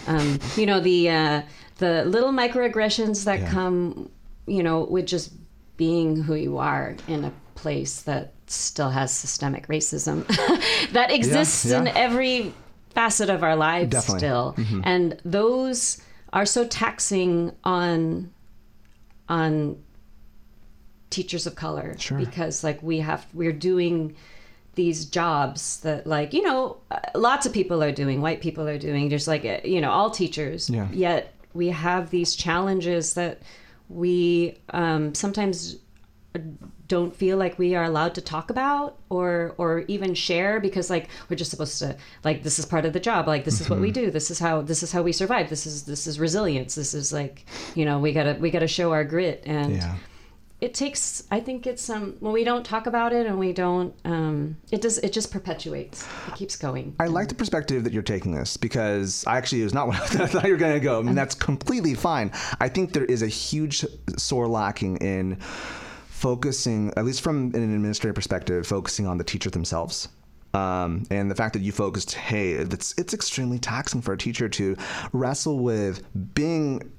[0.08, 1.42] um, you know the uh,
[1.78, 3.50] the little microaggressions that yeah.
[3.50, 4.10] come
[4.46, 5.32] you know with just
[5.76, 10.26] being who you are in a place that still has systemic racism
[10.92, 11.80] that exists yeah, yeah.
[11.80, 12.52] in every
[12.94, 14.18] facet of our lives Definitely.
[14.18, 14.80] still mm-hmm.
[14.84, 18.30] and those are so taxing on
[19.28, 19.82] on
[21.10, 22.18] teachers of color sure.
[22.18, 24.14] because like we have we're doing
[24.76, 26.76] these jobs that like you know
[27.14, 30.70] lots of people are doing white people are doing just like you know all teachers
[30.70, 30.88] yeah.
[30.92, 33.42] yet we have these challenges that
[33.88, 35.76] we um, sometimes
[36.90, 41.08] don't feel like we are allowed to talk about or or even share because like
[41.28, 43.28] we're just supposed to like this is part of the job.
[43.28, 43.64] Like this mm-hmm.
[43.64, 44.06] is what we mm-hmm.
[44.06, 44.10] do.
[44.10, 45.48] This is how this is how we survive.
[45.48, 46.74] This is this is resilience.
[46.74, 49.44] This is like you know we gotta we gotta show our grit.
[49.46, 49.94] And yeah.
[50.60, 53.94] it takes i think it's um when we don't talk about it and we don't
[54.04, 56.04] um it does it just perpetuates.
[56.26, 56.96] It keeps going.
[56.98, 60.20] I like the perspective that you're taking this because i actually it was not what
[60.20, 60.98] i thought you were going to go.
[60.98, 62.32] I mean, that's completely fine.
[62.58, 63.86] I think there is a huge
[64.18, 65.38] sore lacking in
[66.20, 70.08] focusing, at least from an administrative perspective, focusing on the teacher themselves.
[70.52, 74.48] Um, and the fact that you focused, hey, it's it's extremely taxing for a teacher
[74.50, 74.76] to
[75.12, 76.02] wrestle with
[76.34, 76.92] being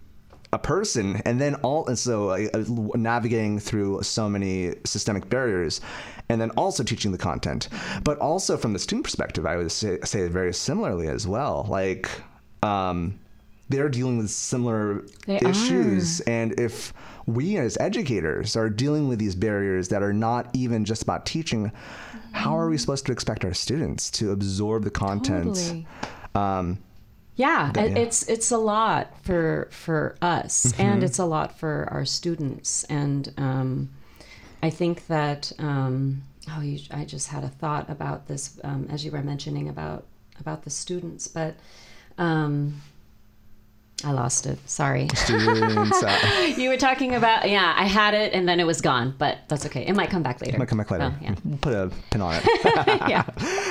[0.53, 2.47] a person and then all and so uh,
[2.95, 5.79] navigating through so many systemic barriers
[6.27, 7.69] and then also teaching the content
[8.03, 12.09] but also from the student perspective i would say, say very similarly as well like
[12.63, 13.17] um,
[13.69, 16.29] they're dealing with similar they issues are.
[16.29, 16.93] and if
[17.25, 21.65] we as educators are dealing with these barriers that are not even just about teaching,
[21.65, 22.33] mm-hmm.
[22.33, 25.55] how are we supposed to expect our students to absorb the content?
[25.55, 25.87] Totally.
[26.35, 26.79] Um,
[27.35, 30.81] yeah, yeah, it's it's a lot for for us, mm-hmm.
[30.81, 33.89] and it's a lot for our students, and um,
[34.61, 39.05] I think that um, oh, you, I just had a thought about this um, as
[39.05, 40.05] you were mentioning about
[40.39, 41.55] about the students, but
[42.17, 42.81] um,
[44.03, 44.57] I lost it.
[44.69, 45.07] Sorry.
[46.57, 47.73] You were talking about yeah.
[47.75, 49.85] I had it and then it was gone, but that's okay.
[49.85, 50.55] It might come back later.
[50.55, 51.13] It might come back later.
[51.15, 51.35] Oh, yeah.
[51.61, 52.45] Put a pin on it.
[53.09, 53.23] yeah.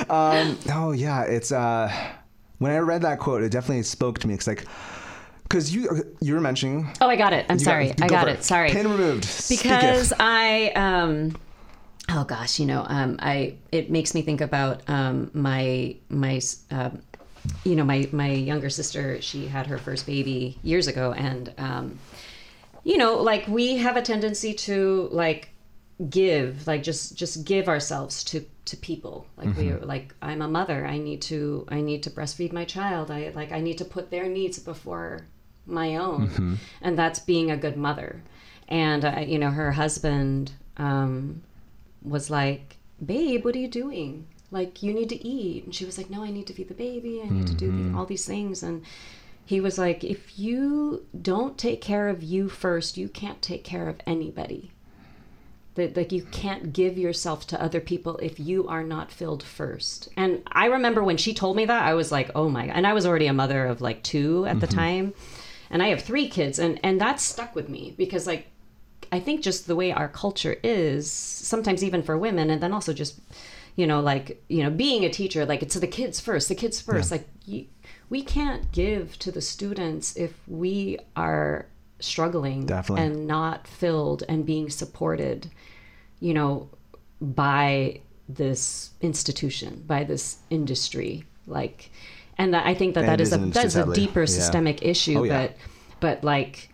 [0.09, 1.91] Um, oh yeah, it's uh,
[2.57, 4.33] when I read that quote, it definitely spoke to me.
[4.33, 4.65] It's like
[5.43, 6.91] because you you were mentioning.
[7.01, 7.45] Oh, I got it.
[7.49, 7.89] I'm sorry.
[7.89, 8.39] Got, I got it.
[8.39, 8.43] it.
[8.43, 8.71] Sorry.
[8.71, 9.27] Pin removed.
[9.49, 11.35] Because I um
[12.09, 16.91] oh gosh, you know, um, I it makes me think about um, my my uh,
[17.63, 19.21] you know my my younger sister.
[19.21, 21.99] She had her first baby years ago, and um,
[22.83, 25.49] you know, like we have a tendency to like
[26.09, 29.25] give, like just just give ourselves to to people.
[29.37, 29.79] Like mm-hmm.
[29.79, 30.85] we like I'm a mother.
[30.85, 33.11] I need to I need to breastfeed my child.
[33.11, 35.27] I like I need to put their needs before
[35.65, 36.55] my own, mm-hmm.
[36.81, 38.21] and that's being a good mother.
[38.67, 40.53] And uh, you know, her husband.
[40.77, 41.43] Um,
[42.03, 44.27] was like, Babe, what are you doing?
[44.51, 45.63] Like, you need to eat.
[45.65, 47.21] And she was like, No, I need to feed the baby.
[47.21, 47.45] I need mm-hmm.
[47.45, 47.97] to do mm-hmm.
[47.97, 48.61] all these things.
[48.63, 48.83] And
[49.45, 53.87] he was like, If you don't take care of you first, you can't take care
[53.87, 54.71] of anybody.
[55.75, 60.09] That like you can't give yourself to other people if you are not filled first.
[60.17, 62.75] And I remember when she told me that, I was like, oh my god.
[62.75, 64.59] And I was already a mother of like two at mm-hmm.
[64.59, 65.13] the time.
[65.69, 68.47] And I have three kids and and that stuck with me because like
[69.11, 72.93] I think just the way our culture is, sometimes even for women, and then also
[72.93, 73.19] just,
[73.75, 76.81] you know, like, you know, being a teacher, like it's the kids first, the kids
[76.81, 77.11] first.
[77.11, 77.17] Yeah.
[77.17, 77.65] Like, you,
[78.09, 81.65] we can't give to the students if we are
[81.99, 83.05] struggling Definitely.
[83.05, 85.49] and not filled and being supported,
[86.19, 86.69] you know,
[87.21, 91.23] by this institution, by this industry.
[91.47, 91.91] Like,
[92.37, 94.25] and that, I think that and that is a that is a deeper yeah.
[94.25, 95.47] systemic issue, oh, yeah.
[95.47, 95.55] but
[95.99, 96.69] but like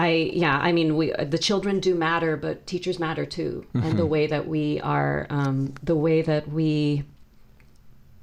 [0.00, 3.86] I yeah, I mean, we the children do matter, but teachers matter too, mm-hmm.
[3.86, 7.04] and the way that we are, um, the way that we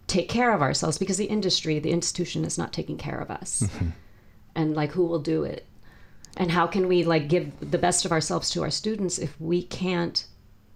[0.08, 3.62] take care of ourselves, because the industry, the institution, is not taking care of us,
[3.62, 3.90] mm-hmm.
[4.56, 5.68] and like who will do it,
[6.36, 9.62] and how can we like give the best of ourselves to our students if we
[9.62, 10.26] can't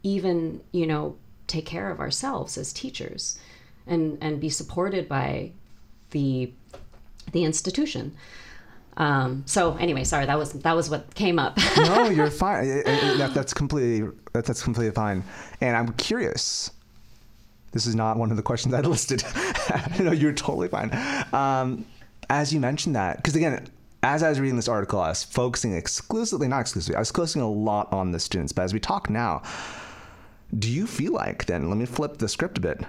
[0.04, 3.40] even you know take care of ourselves as teachers,
[3.88, 5.52] and and be supported by
[6.12, 6.54] the
[7.32, 8.16] the institution.
[9.02, 11.58] Um, so anyway, sorry, that was that was what came up.
[11.78, 12.66] no, you're fine.
[12.66, 15.24] It, it, that, that's completely that, that's completely fine.
[15.60, 16.70] And I'm curious.
[17.72, 19.24] This is not one of the questions I listed.
[20.00, 20.92] no, you're totally fine.
[21.34, 21.86] Um,
[22.30, 23.66] as you mentioned that, because again,
[24.04, 27.42] as I was reading this article, I was focusing exclusively, not exclusively, I was focusing
[27.42, 28.52] a lot on the students.
[28.52, 29.42] But as we talk now,
[30.60, 31.70] do you feel like then?
[31.70, 32.82] Let me flip the script a bit.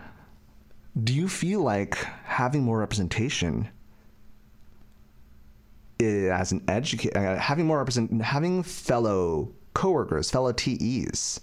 [1.02, 1.94] Do you feel like
[2.24, 3.70] having more representation?
[6.02, 11.40] As an educator, uh, having more represent, having fellow coworkers, fellow TEs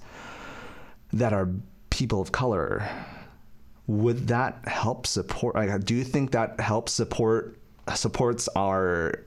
[1.13, 1.49] that are
[1.89, 2.87] people of color,
[3.87, 5.55] would that help support?
[5.55, 7.57] Like, do you think that helps support
[7.95, 9.25] supports our,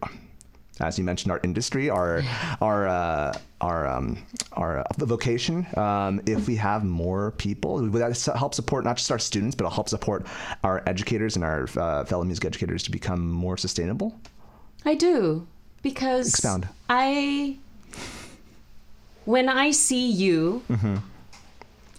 [0.81, 2.23] as you mentioned, our industry, our
[2.61, 4.19] our uh, our um,
[4.53, 5.67] our vocation?
[5.77, 9.65] Um, if we have more people, would that help support not just our students, but
[9.65, 10.27] it'll help support
[10.63, 14.19] our educators and our uh, fellow music educators to become more sustainable?
[14.85, 15.47] I do
[15.83, 16.69] because expound.
[16.89, 17.59] I
[19.25, 20.97] when I see you mm-hmm.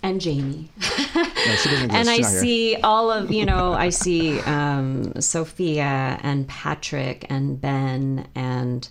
[0.01, 0.69] and Jamie,
[1.15, 1.21] no,
[1.89, 8.27] and I see all of you know, I see um, Sophia and Patrick and Ben
[8.35, 8.87] and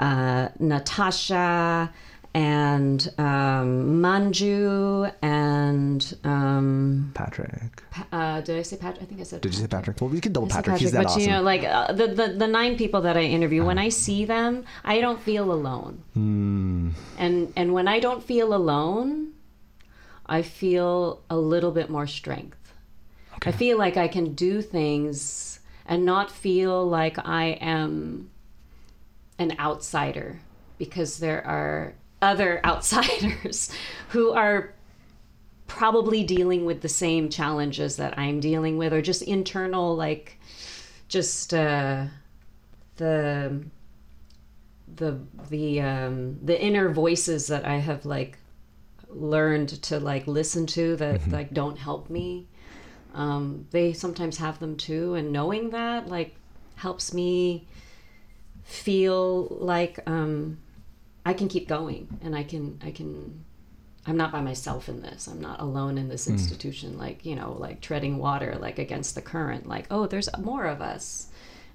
[0.00, 1.92] uh, Natasha
[2.38, 7.82] and um, Manju and um, Patrick.
[8.12, 9.02] Uh, did I say Patrick?
[9.02, 9.40] I think I said.
[9.40, 9.54] Did Patrick.
[9.54, 10.00] you say Patrick?
[10.00, 10.66] Well, we can double Patrick.
[10.66, 10.80] Patrick.
[10.82, 11.22] He's that but awesome.
[11.22, 13.66] you know, like uh, the, the the nine people that I interview, uh-huh.
[13.66, 16.04] when I see them, I don't feel alone.
[16.16, 16.92] Mm.
[17.18, 19.32] And and when I don't feel alone,
[20.26, 22.72] I feel a little bit more strength.
[23.34, 23.50] Okay.
[23.50, 28.30] I feel like I can do things and not feel like I am
[29.40, 30.38] an outsider
[30.78, 33.70] because there are other outsiders
[34.10, 34.74] who are
[35.66, 40.38] probably dealing with the same challenges that I'm dealing with, or just internal, like,
[41.08, 42.06] just uh,
[42.96, 43.64] the
[44.96, 45.18] the
[45.50, 48.38] the um, the inner voices that I have like
[49.08, 51.30] learned to like listen to that mm-hmm.
[51.30, 52.46] like don't help me.
[53.14, 56.34] Um, they sometimes have them too, and knowing that like
[56.76, 57.66] helps me
[58.64, 60.58] feel like um,
[61.28, 63.44] I can keep going and I can I can
[64.06, 65.26] I'm not by myself in this.
[65.26, 66.32] I'm not alone in this mm.
[66.32, 70.64] institution like, you know, like treading water like against the current like, oh, there's more
[70.64, 71.28] of us.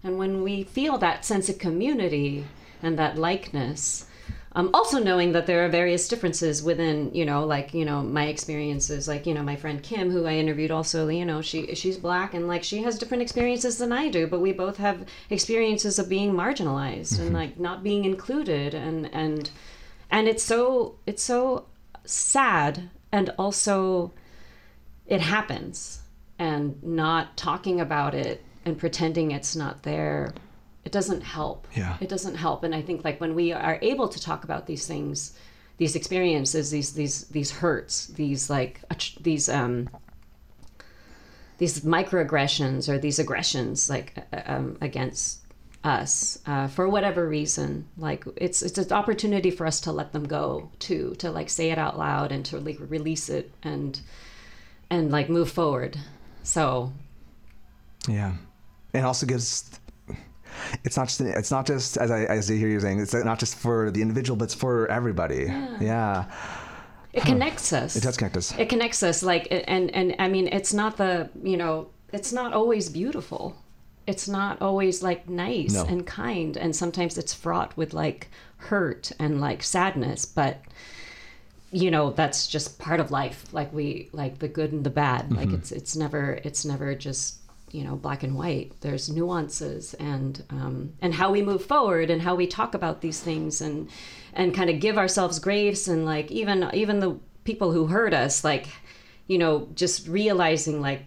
[0.04, 2.46] And when we feel that sense of community
[2.82, 4.08] and that likeness,
[4.56, 8.28] um, also knowing that there are various differences within you know like you know my
[8.28, 11.98] experiences like you know my friend kim who i interviewed also you know she she's
[11.98, 16.00] black and like she has different experiences than i do but we both have experiences
[16.00, 17.24] of being marginalized mm-hmm.
[17.24, 19.50] and like not being included and and
[20.12, 21.66] and it's so it's so
[22.06, 24.12] sad and also
[25.08, 26.02] it happens
[26.40, 30.34] and not talking about it and pretending it's not there
[30.86, 31.68] it doesn't help.
[31.76, 31.98] Yeah.
[32.02, 32.64] It doesn't help.
[32.64, 35.38] And i think like when we are able to talk about these things
[35.78, 38.82] these experiences these these these hurts these like
[39.22, 39.90] these um
[41.58, 45.40] these microaggressions or these aggressions like uh, um, against
[45.84, 50.24] us uh, for whatever reason like it's it's an opportunity for us to let them
[50.26, 54.00] go too to like say it out loud and to like release it and
[54.94, 55.98] and like move forward.
[56.44, 56.94] So
[58.08, 58.34] yeah.
[58.94, 59.80] It also gives
[60.84, 63.40] it's not just it's not just as I as I hear you saying it's not
[63.40, 65.46] just for the individual but it's for everybody.
[65.46, 66.32] Yeah, yeah.
[67.14, 67.96] it connects us.
[67.96, 68.58] It does connect us.
[68.58, 72.54] It connects us like and and I mean it's not the you know it's not
[72.54, 73.56] always beautiful.
[74.06, 75.86] It's not always like nice no.
[75.86, 80.62] and kind and sometimes it's fraught with like hurt and like sadness but
[81.74, 83.46] you know that's just part of life.
[83.52, 85.26] Like we like the good and the bad.
[85.26, 85.36] Mm-hmm.
[85.36, 87.40] like it's it's never it's never just
[87.74, 92.22] you know black and white there's nuances and um, and how we move forward and
[92.22, 93.90] how we talk about these things and
[94.34, 98.44] and kind of give ourselves grace and like even even the people who hurt us
[98.44, 98.68] like
[99.28, 101.06] you know just realizing like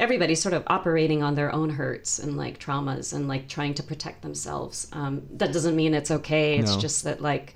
[0.00, 3.82] everybody's sort of operating on their own hurts and like traumas and like trying to
[3.82, 4.88] protect themselves.
[4.92, 6.58] Um, that doesn't mean it's okay.
[6.58, 6.80] It's no.
[6.80, 7.54] just that like,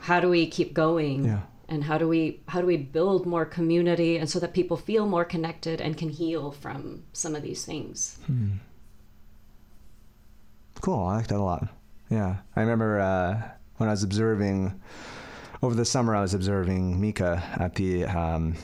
[0.00, 1.24] how do we keep going?
[1.24, 1.40] Yeah.
[1.68, 5.06] And how do we how do we build more community and so that people feel
[5.06, 8.18] more connected and can heal from some of these things?
[8.26, 8.50] Hmm.
[10.80, 11.06] Cool.
[11.06, 11.68] I like that a lot.
[12.10, 13.42] Yeah, I remember uh,
[13.78, 14.80] when I was observing
[15.62, 16.14] over the summer.
[16.14, 18.54] I was observing Mika at the um,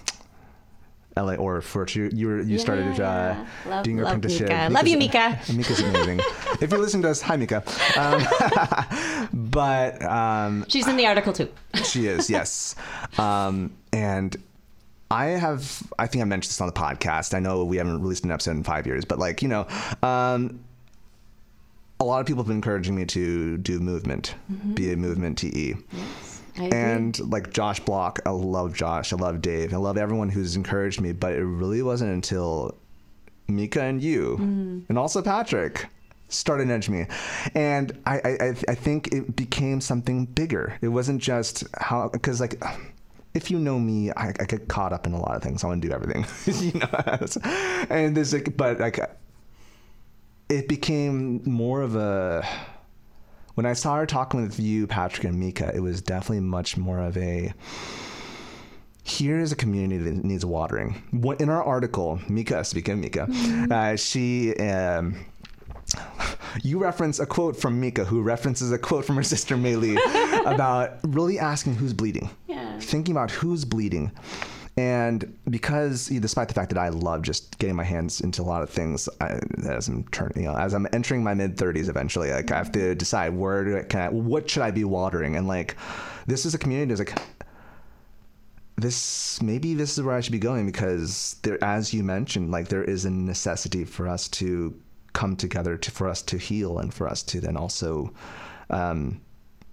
[1.17, 4.49] LA or for you you were you yeah, started uh, love, doing your love apprenticeship.
[4.49, 4.71] Mika.
[4.71, 5.41] Mika's, love you, Mika.
[5.55, 6.21] Mika's amazing.
[6.61, 7.63] if you listen to us, hi Mika.
[7.97, 11.49] Um, but um, she's in the article too.
[11.85, 12.75] she is, yes.
[13.19, 14.37] Um, and
[15.11, 17.35] I have, I think I mentioned this on the podcast.
[17.35, 19.67] I know we haven't released an episode in five years, but like you know,
[20.03, 20.65] um,
[22.01, 24.73] a lot of people have been encouraging me to do movement, mm-hmm.
[24.73, 25.75] be a movement TE.
[25.93, 26.22] Yes
[26.57, 29.13] and like Josh Block, I love Josh.
[29.13, 29.73] I love Dave.
[29.73, 31.13] I love everyone who's encouraged me.
[31.13, 32.77] But it really wasn't until
[33.49, 34.85] Mika and you, mm.
[34.89, 35.87] and also Patrick,
[36.29, 37.07] started nudging me,
[37.55, 40.79] and I, I I think it became something bigger.
[40.83, 42.63] It wasn't just how because like.
[43.35, 45.65] If you know me, I, I get caught up in a lot of things.
[45.65, 46.27] I want to do everything,
[46.75, 47.87] you know.
[47.89, 49.01] and there's like, but like,
[50.51, 52.47] it became more of a
[53.55, 56.99] when I saw her talking with you, Patrick and Mika, it was definitely much more
[56.99, 57.53] of a
[59.05, 61.03] here is a community that needs watering.
[61.41, 63.73] in our article, Mika, speaking of Mika, mm-hmm.
[63.73, 64.55] uh, she.
[64.57, 65.27] Um,
[66.63, 69.99] you reference a quote from Mika, who references a quote from her sister Maylee
[70.47, 72.31] about really asking who's bleeding.
[72.47, 72.79] Yeah.
[72.79, 74.13] Thinking about who's bleeding.
[74.77, 78.63] And because, despite the fact that I love just getting my hands into a lot
[78.63, 82.31] of things, I, as I'm turning, you know, as I'm entering my mid 30s, eventually,
[82.31, 85.37] like I have to decide where can I, what should I be watering?
[85.37, 85.77] And like,
[86.27, 87.23] this is a community that's like,
[88.79, 92.69] this maybe this is where I should be going because there, as you mentioned, like
[92.69, 94.75] there is a necessity for us to
[95.13, 98.13] come together to for us to heal and for us to then also.
[98.71, 99.21] Um,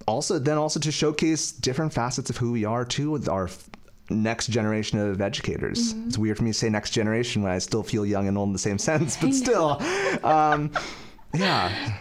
[0.07, 3.47] also then also to showcase different facets of who we are too with our
[4.09, 5.93] next generation of educators.
[5.93, 6.07] Mm-hmm.
[6.07, 8.49] It's weird for me to say next generation when I still feel young and old
[8.49, 9.81] in the same sense, but still,
[10.23, 10.71] um,
[11.33, 11.93] yeah,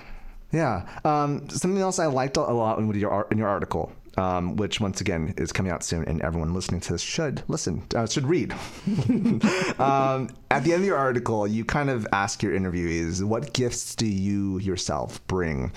[0.53, 0.89] yeah.
[1.05, 3.93] Um, something else I liked a lot in your in your article.
[4.17, 7.85] Um, which once again is coming out soon, and everyone listening to this should listen,
[7.95, 8.53] uh, should read.
[9.79, 13.95] um, at the end of your article, you kind of ask your interviewees, "What gifts
[13.95, 15.71] do you yourself bring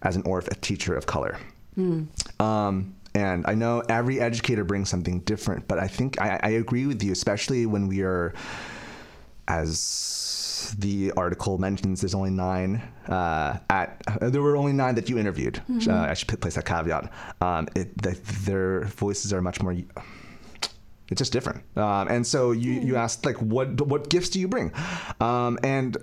[0.00, 1.36] as an Orff teacher of color?"
[1.76, 2.06] Mm.
[2.40, 6.86] Um, and I know every educator brings something different, but I think I, I agree
[6.86, 8.34] with you, especially when we are,
[9.46, 14.02] as the article mentions, there's only nine uh, at.
[14.06, 15.62] Uh, there were only nine that you interviewed.
[15.70, 15.90] Mm-hmm.
[15.90, 17.12] Uh, I should place that caveat.
[17.40, 19.76] Um, it, the, their voices are much more
[21.10, 21.62] it's just different.
[21.76, 24.72] Um, and so you, you asked like, what what gifts do you bring?
[25.20, 25.96] Um, and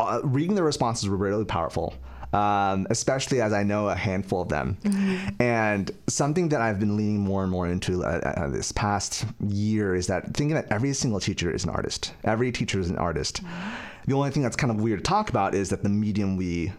[0.00, 1.94] uh, reading the responses were really powerful
[2.32, 4.78] um, especially as I know a handful of them.
[4.82, 5.42] Mm-hmm.
[5.42, 9.94] And something that I've been leaning more and more into uh, uh, this past year
[9.94, 12.14] is that thinking that every single teacher is an artist.
[12.24, 13.42] Every teacher is an artist.
[13.42, 13.70] Mm-hmm.
[14.06, 16.72] The only thing that's kind of weird to talk about is that the medium we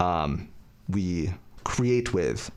[0.00, 0.48] um,
[0.88, 1.32] we
[1.64, 2.50] create with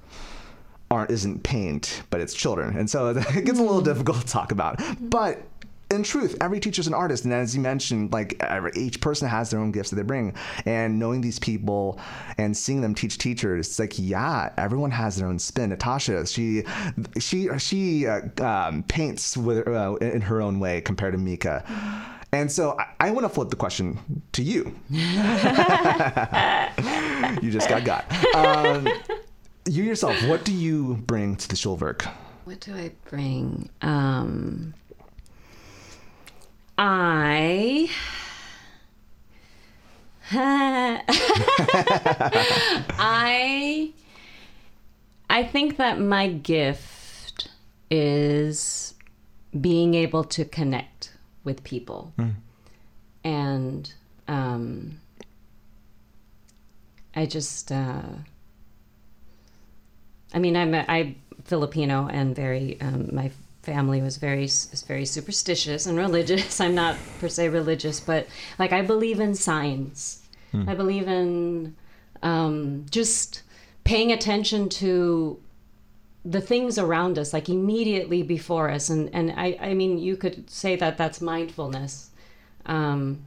[0.91, 3.85] aren't isn't paint, but it's children, and so it gets a little mm-hmm.
[3.85, 4.81] difficult to talk about.
[5.01, 5.43] But
[5.91, 9.51] in truth, every teacher's an artist, and as you mentioned, like every, each person has
[9.51, 10.33] their own gifts that they bring.
[10.65, 11.99] And knowing these people
[12.37, 15.69] and seeing them teach teachers, it's like yeah, everyone has their own spin.
[15.69, 16.63] Natasha, she
[17.19, 21.63] she she uh, um, paints with uh, in her own way compared to Mika.
[22.31, 24.75] And so I, I want to flip the question to you.
[24.89, 24.99] you
[27.51, 28.05] just got got.
[28.35, 28.89] Um,
[29.67, 32.11] you yourself, what do you bring to the Schulwerk?
[32.43, 33.69] What do I bring?
[33.81, 34.73] Um,
[36.77, 37.89] I.
[42.97, 43.91] I
[45.29, 47.49] I think that my gift
[47.91, 48.93] is
[49.59, 51.13] being able to connect
[51.43, 52.11] with people.
[52.17, 52.33] Mm.
[53.23, 53.93] And
[54.27, 54.99] um,
[57.15, 58.01] I just, uh,
[60.33, 63.31] I mean, I'm, a, I'm Filipino and very, um, my
[63.65, 66.61] family was very, was very superstitious and religious.
[66.63, 68.27] I'm not per se religious, but
[68.59, 70.23] like I believe in signs.
[70.53, 70.69] Mm.
[70.69, 71.75] I believe in
[72.21, 73.43] um, just
[73.83, 75.39] paying attention to
[76.25, 80.49] the things around us like immediately before us and and i i mean you could
[80.49, 82.09] say that that's mindfulness
[82.65, 83.19] um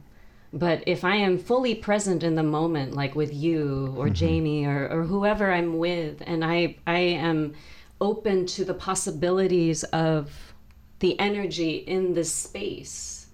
[0.51, 4.13] but if i am fully present in the moment like with you or mm-hmm.
[4.13, 7.53] jamie or or whoever i'm with and i i am
[8.01, 10.53] open to the possibilities of
[10.99, 13.27] the energy in this space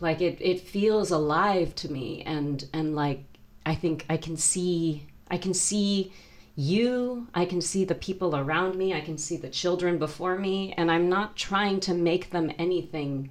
[0.00, 3.24] like it it feels alive to me and and like
[3.64, 6.12] i think i can see i can see
[6.56, 10.72] you, I can see the people around me, I can see the children before me,
[10.78, 13.28] and I'm not trying to make them anything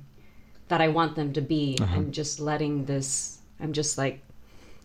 [0.67, 1.75] that I want them to be.
[1.81, 1.95] Uh-huh.
[1.95, 4.21] I'm just letting this, I'm just like,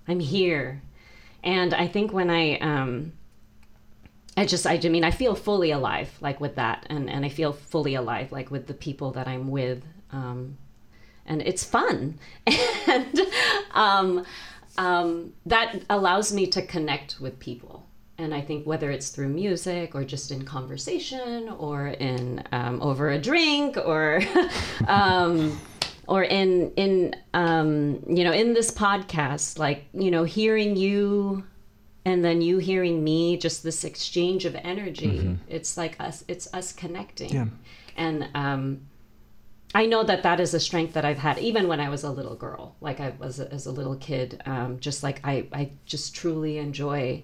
[0.08, 0.80] I'm here.
[1.44, 3.12] And I think when I, um,
[4.40, 7.52] I just, I mean, I feel fully alive, like with that, and, and I feel
[7.52, 9.84] fully alive, like with the people that I'm with.
[10.12, 10.56] Um,
[11.26, 12.18] and it's fun.
[12.88, 13.20] and
[13.72, 14.24] um,
[14.78, 17.84] um, that allows me to connect with people
[18.16, 23.10] and I think whether it's through music or just in conversation or in um, over
[23.10, 24.22] a drink or
[24.86, 25.58] um,
[26.06, 31.44] or in in um, you know in this podcast, like you know hearing you
[32.04, 35.18] and then you hearing me, just this exchange of energy.
[35.18, 35.34] Mm-hmm.
[35.48, 36.24] It's like us.
[36.28, 37.32] It's us connecting.
[37.32, 37.46] Yeah.
[37.96, 38.80] And um,
[39.74, 42.10] I know that that is a strength that I've had even when I was a
[42.10, 44.40] little girl, like I was as a little kid.
[44.46, 47.22] Um, just like I, I just truly enjoy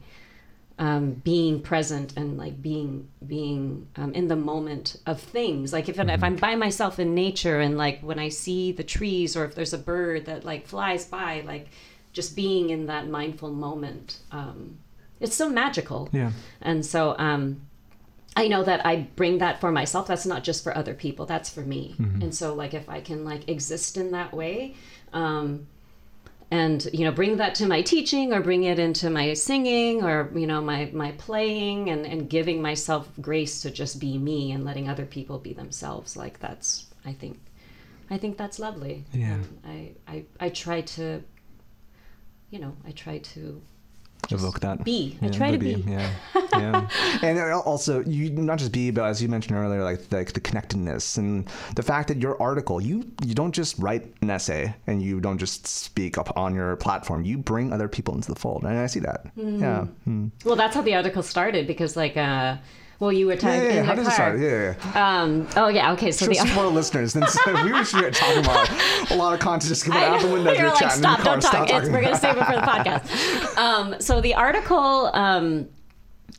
[0.79, 5.97] um, being present and like being being um, in the moment of things like if,
[5.97, 6.11] mm-hmm.
[6.11, 9.55] if i'm by myself in nature and like when i see the trees or if
[9.55, 11.69] there's a bird that like flies by like
[12.17, 14.79] just being in that mindful moment um,
[15.21, 16.09] it's so magical.
[16.13, 16.33] Yeah.
[16.61, 17.63] And so um,
[18.39, 20.07] i know that i bring that for myself.
[20.07, 21.95] That's not just for other people that's for me.
[21.99, 22.23] Mm-hmm.
[22.23, 24.75] and so like if i can like exist in that way
[25.13, 25.67] um,
[26.51, 30.31] and you know bring that to my teaching or bring it into my singing or
[30.35, 34.65] you know my my playing and and giving myself grace to just be me and
[34.65, 37.41] letting other people be themselves like that's i think
[38.11, 39.05] i think that's lovely.
[39.13, 39.39] Yeah.
[39.65, 41.23] I, I i try to
[42.51, 43.61] you know i try to
[44.31, 44.85] evoke that.
[44.85, 45.17] Be.
[45.21, 45.77] Yeah, I try to be.
[45.77, 45.91] be.
[45.91, 46.11] Yeah.
[46.53, 46.89] yeah.
[47.23, 51.17] and also, you not just be, but as you mentioned earlier, like the, the connectedness
[51.17, 55.21] and the fact that your article, you you don't just write an essay and you
[55.21, 57.25] don't just speak up on your platform.
[57.25, 59.35] You bring other people into the fold, and I see that.
[59.37, 59.61] Mm.
[59.61, 59.87] Yeah.
[60.09, 60.31] Mm.
[60.45, 62.17] Well, that's how the article started because, like.
[62.17, 62.57] Uh,
[62.99, 64.11] well, you were talking yeah, yeah, how the car.
[64.13, 64.41] Start?
[64.41, 65.21] Yeah, yeah.
[65.21, 65.93] Um, oh, yeah.
[65.93, 66.11] Okay.
[66.13, 67.25] So Just the for listeners, then
[67.65, 68.71] we were talking about
[69.11, 70.53] a lot of content just coming out the window.
[70.53, 71.69] You're like, stop, don't talk.
[71.69, 73.57] Stop we're gonna save it for the podcast.
[73.57, 75.69] Um, so the article um,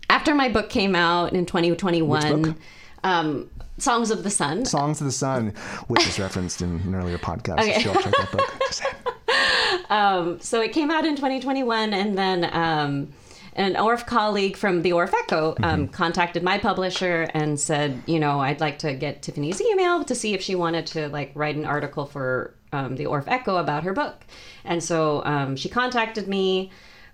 [0.09, 2.55] after my book came out in 2021.
[3.03, 3.49] Um,
[3.79, 4.65] Songs of the Sun.
[4.65, 5.53] Songs of the Sun,
[5.87, 7.59] which is referenced in an earlier podcast.
[7.59, 7.83] Okay.
[7.83, 9.91] So check that book.
[9.91, 13.13] um, so it came out in 2021, and then um,
[13.57, 15.91] an Orff colleague from the Orff Echo um, mm-hmm.
[15.91, 20.33] contacted my publisher and said, you know, I'd like to get Tiffany's email to see
[20.35, 23.93] if she wanted to like write an article for um, the Orff Echo about her
[23.93, 24.25] book.
[24.63, 26.71] And so um, she contacted me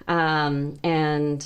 [0.07, 1.45] um, and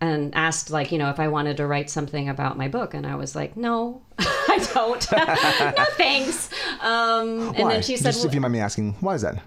[0.00, 3.04] and asked like you know if I wanted to write something about my book, and
[3.04, 5.12] I was like, no, I don't.
[5.76, 6.50] no thanks.
[6.80, 9.42] Um, and then she said, Just if you mind me asking, why is that?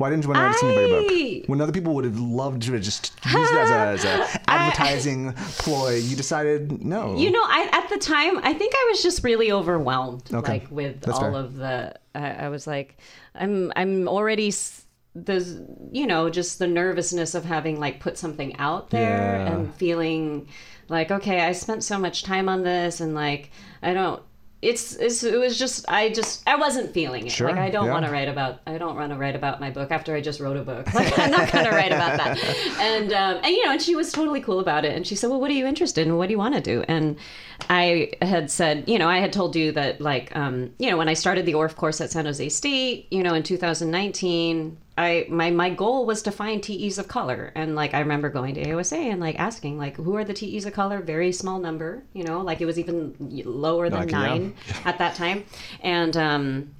[0.00, 1.48] Why didn't you want to write a Singing book?
[1.50, 6.16] When other people would have loved to just use it as an advertising ploy, you
[6.16, 7.18] decided no.
[7.18, 10.52] You know, I at the time I think I was just really overwhelmed, okay.
[10.52, 11.40] like with That's all fair.
[11.40, 11.94] of the.
[12.14, 12.96] I was like,
[13.34, 14.50] I'm I'm already
[15.14, 19.52] the you know just the nervousness of having like put something out there yeah.
[19.52, 20.46] and feeling
[20.88, 23.50] like okay i spent so much time on this and like
[23.82, 24.22] i don't
[24.62, 27.32] it's, it's it was just I just I wasn't feeling it.
[27.32, 27.92] Sure, like I don't yeah.
[27.92, 30.38] want to write about I don't want to write about my book after I just
[30.38, 30.86] wrote a book.
[31.00, 32.38] Like I'm not going to write about that.
[32.80, 34.94] And um, and you know, and she was totally cool about it.
[34.94, 36.16] And she said, "Well, what are you interested in?
[36.18, 37.16] What do you want to do?" And
[37.70, 41.08] I had said, you know, I had told you that like um, you know, when
[41.08, 45.50] I started the Orff course at San Jose State, you know, in 2019, I my
[45.50, 49.12] my goal was to find TEs of color, and like I remember going to AOSA
[49.12, 51.00] and like asking like who are the TEs of color?
[51.00, 54.76] Very small number, you know, like it was even lower than like, nine yeah.
[54.84, 55.44] at that time,
[55.80, 56.74] and um,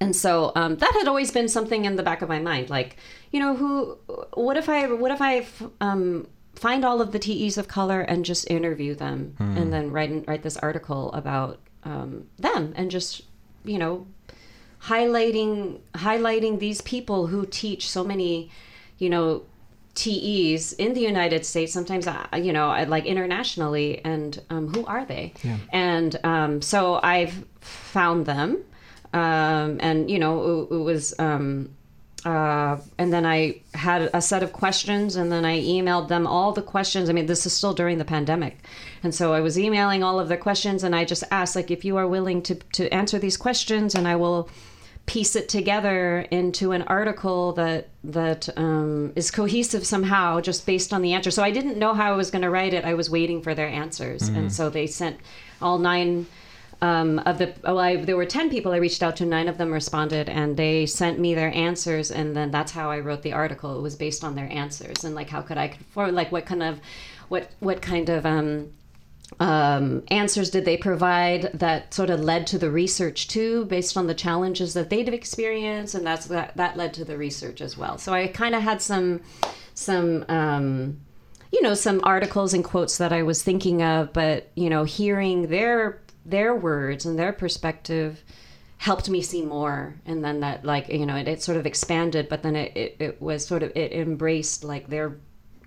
[0.00, 2.96] and so um, that had always been something in the back of my mind, like
[3.30, 3.98] you know who,
[4.34, 5.46] what if I what if I
[5.80, 6.26] um
[6.56, 9.56] find all of the TEs of color and just interview them, mm.
[9.56, 13.22] and then write write this article about um, them and just
[13.64, 14.06] you know
[14.86, 18.50] highlighting highlighting these people who teach so many,
[18.98, 19.42] you know,
[19.94, 25.04] TEs in the United States, sometimes, uh, you know, like internationally, and um, who are
[25.04, 25.32] they?
[25.42, 25.56] Yeah.
[25.72, 28.62] And um, so I've found them,
[29.12, 31.70] um, and, you know, it, it was, um,
[32.24, 36.52] uh, and then I had a set of questions, and then I emailed them all
[36.52, 37.08] the questions.
[37.08, 38.58] I mean, this is still during the pandemic.
[39.02, 41.84] And so I was emailing all of the questions, and I just asked, like, if
[41.84, 44.48] you are willing to, to answer these questions, and I will
[45.06, 51.02] piece it together into an article that that um, is cohesive somehow just based on
[51.02, 51.30] the answer.
[51.30, 52.84] So i didn't know how i was going to write it.
[52.84, 54.30] I was waiting for their answers.
[54.30, 54.36] Mm.
[54.36, 55.18] and so they sent
[55.60, 56.26] all nine
[56.80, 59.26] um, of the well, I, there were 10 people i reached out to.
[59.26, 62.10] Nine of them responded and they sent me their answers.
[62.10, 63.78] And then that's how i wrote the article.
[63.78, 66.62] It was based on their answers and like how could i conform like what kind
[66.62, 66.80] of
[67.28, 68.70] what what kind of um,
[69.40, 74.06] um, answers did they provide that sort of led to the research too, based on
[74.06, 77.98] the challenges that they'd experienced, and that's that that led to the research as well.
[77.98, 79.22] So I kind of had some
[79.74, 81.00] some um,
[81.50, 85.48] you know some articles and quotes that I was thinking of, but you know hearing
[85.48, 88.22] their their words and their perspective
[88.78, 92.28] helped me see more and then that like you know it, it sort of expanded
[92.28, 95.16] but then it, it, it was sort of it embraced like their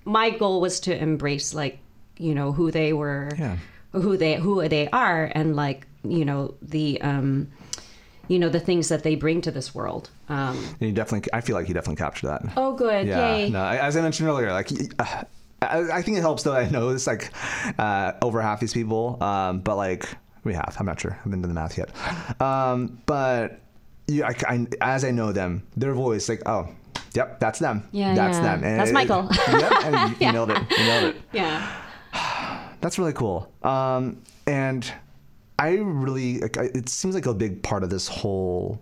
[0.05, 1.79] my goal was to embrace like
[2.19, 3.57] you know who they were yeah.
[3.91, 7.47] who they who they are and like you know the um
[8.27, 11.41] you know the things that they bring to this world um and you definitely i
[11.41, 13.49] feel like you definitely captured that oh good yeah Yay.
[13.49, 15.23] no as i mentioned earlier like uh,
[15.59, 17.31] I, think it helps that I know this like
[17.79, 20.07] uh, over half these people, um, but like
[20.43, 20.75] we have.
[20.79, 21.13] I'm not sure.
[21.13, 21.89] I haven't done the math yet.
[22.41, 23.59] Um, but
[24.07, 26.69] you, I, I, as I know them, their voice, like, oh,
[27.13, 27.87] yep, that's them.
[27.91, 28.43] Yeah, that's yeah.
[28.43, 28.63] them.
[28.63, 29.27] And that's it, Michael.
[29.31, 30.71] yep, and you, you nailed it.
[30.71, 31.21] You nailed it.
[31.33, 31.81] Yeah.
[32.81, 33.51] That's really cool.
[33.63, 34.91] Um, and
[35.59, 38.81] I really, it seems like a big part of this whole,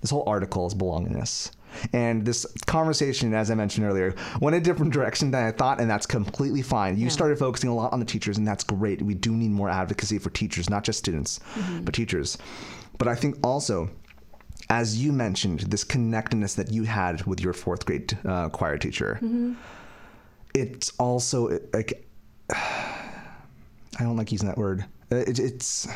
[0.00, 1.50] this whole article is belongingness.
[1.92, 5.90] And this conversation, as I mentioned earlier, went a different direction than I thought, and
[5.90, 6.96] that's completely fine.
[6.96, 7.10] You yeah.
[7.10, 9.02] started focusing a lot on the teachers, and that's great.
[9.02, 11.82] We do need more advocacy for teachers, not just students, mm-hmm.
[11.82, 12.38] but teachers.
[12.96, 13.90] But I think also,
[14.70, 19.18] as you mentioned, this connectedness that you had with your fourth grade uh, choir teacher,
[19.20, 19.54] mm-hmm.
[20.54, 22.06] it's also like
[22.50, 24.84] I don't like using that word.
[25.10, 25.88] Uh, it, it's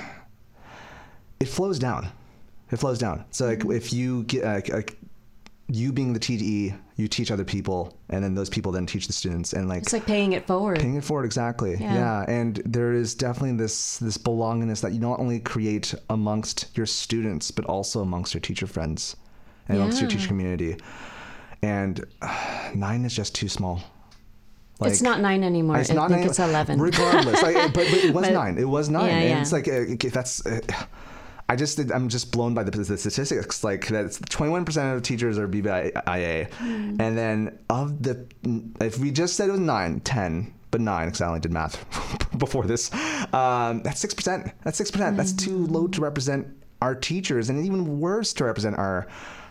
[1.40, 2.08] it flows down.
[2.70, 3.24] It flows down.
[3.30, 3.72] So like mm-hmm.
[3.72, 4.98] if you get uh, like
[5.70, 9.12] you being the TDE, you teach other people, and then those people then teach the
[9.12, 10.80] students, and like it's like paying it forward.
[10.80, 11.76] Paying it forward, exactly.
[11.78, 11.94] Yeah.
[11.94, 12.24] yeah.
[12.28, 17.50] And there is definitely this this belongingness that you not only create amongst your students,
[17.50, 19.16] but also amongst your teacher friends,
[19.68, 19.84] and yeah.
[19.84, 20.76] amongst your teacher community.
[21.62, 23.82] And uh, nine is just too small.
[24.78, 25.78] Like, it's not nine anymore.
[25.78, 26.80] It's I not think nine, it's eleven.
[26.80, 28.58] Regardless, like, but, but, it was but, nine.
[28.58, 29.40] It was nine, yeah, and yeah.
[29.40, 30.46] it's like uh, that's.
[30.46, 30.60] Uh,
[31.50, 33.64] I just I'm just blown by the, the statistics.
[33.64, 37.00] Like that, 21 percent of teachers are BBIA, mm.
[37.00, 38.26] and then of the
[38.80, 41.82] if we just said it was nine, 10, but nine because I only did math
[42.38, 42.92] before this.
[43.32, 44.52] Um, that's six percent.
[44.62, 45.14] That's six percent.
[45.14, 45.16] Mm.
[45.16, 46.46] That's too low to represent
[46.82, 49.08] our teachers, and even worse to represent our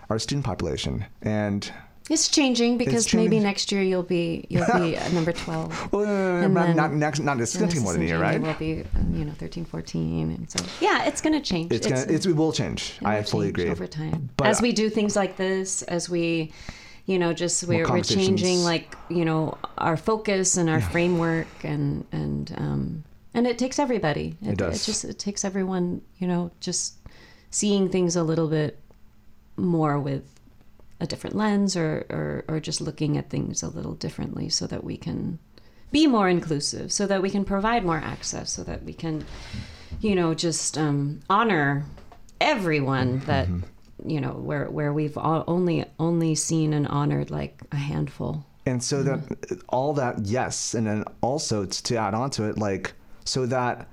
[0.10, 1.06] our student population.
[1.24, 1.72] And
[2.10, 3.30] it's changing because it's changing.
[3.30, 5.92] maybe next year you'll be you'll be number twelve.
[5.92, 8.42] well, uh, not, not next, not it's going to take more than a year, right?
[8.42, 11.72] We'll be you know 13, 14, and so yeah, it's going to change.
[11.72, 12.96] It's, it's gonna it's, it will change.
[12.98, 13.70] It will I fully agree.
[13.70, 16.52] Over time, but, as we do things like this, as we
[17.06, 20.90] you know just we're, we're changing like you know our focus and our yeah.
[20.90, 23.04] framework and and um
[23.34, 24.38] and it takes everybody.
[24.42, 24.82] It, it does.
[24.82, 26.96] It just it takes everyone you know just
[27.50, 28.80] seeing things a little bit
[29.56, 30.37] more with
[31.00, 34.84] a different lens or, or, or just looking at things a little differently so that
[34.84, 35.40] we can
[35.92, 39.26] be more inclusive, so that we can provide more access, so that we can,
[40.02, 41.86] you know, just um, honor
[42.42, 44.10] everyone that mm-hmm.
[44.10, 48.84] you know where where we've all, only only seen and honored like a handful and
[48.84, 49.34] so mm-hmm.
[49.50, 52.94] that all that yes and then also to add on to it like
[53.26, 53.88] so that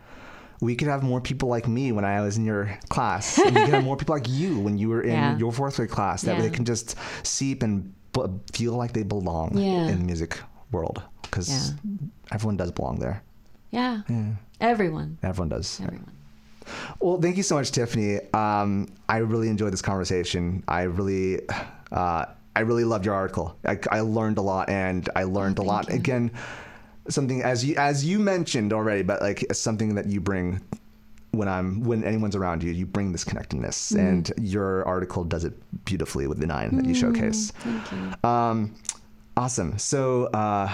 [0.64, 3.38] we could have more people like me when I was in your class.
[3.38, 5.36] and we could have more people like you when you were in yeah.
[5.36, 6.42] your fourth grade class that yeah.
[6.42, 9.88] they can just seep and b- feel like they belong yeah.
[9.88, 10.40] in the music
[10.72, 11.74] world because
[12.32, 13.22] everyone does belong there.
[13.70, 14.02] Yeah.
[14.60, 15.18] Everyone.
[15.22, 15.80] Everyone does.
[15.80, 16.10] Everyone.
[16.98, 18.20] Well, thank you so much, Tiffany.
[18.32, 20.64] Um, I really enjoyed this conversation.
[20.66, 21.46] I really,
[21.92, 22.24] uh,
[22.56, 23.54] I really loved your article.
[23.66, 25.90] I, I, learned a lot, and I learned oh, a lot.
[25.90, 25.96] You.
[25.96, 26.30] Again,
[27.09, 30.61] something as you as you mentioned already, but like something that you bring
[31.32, 33.98] when I'm when anyone's around you, you bring this connectedness, mm.
[33.98, 37.50] and your article does it beautifully with the nine mm, that you showcase.
[37.50, 38.28] Thank you.
[38.28, 38.74] Um,
[39.36, 39.78] awesome.
[39.78, 40.26] So.
[40.26, 40.70] Uh,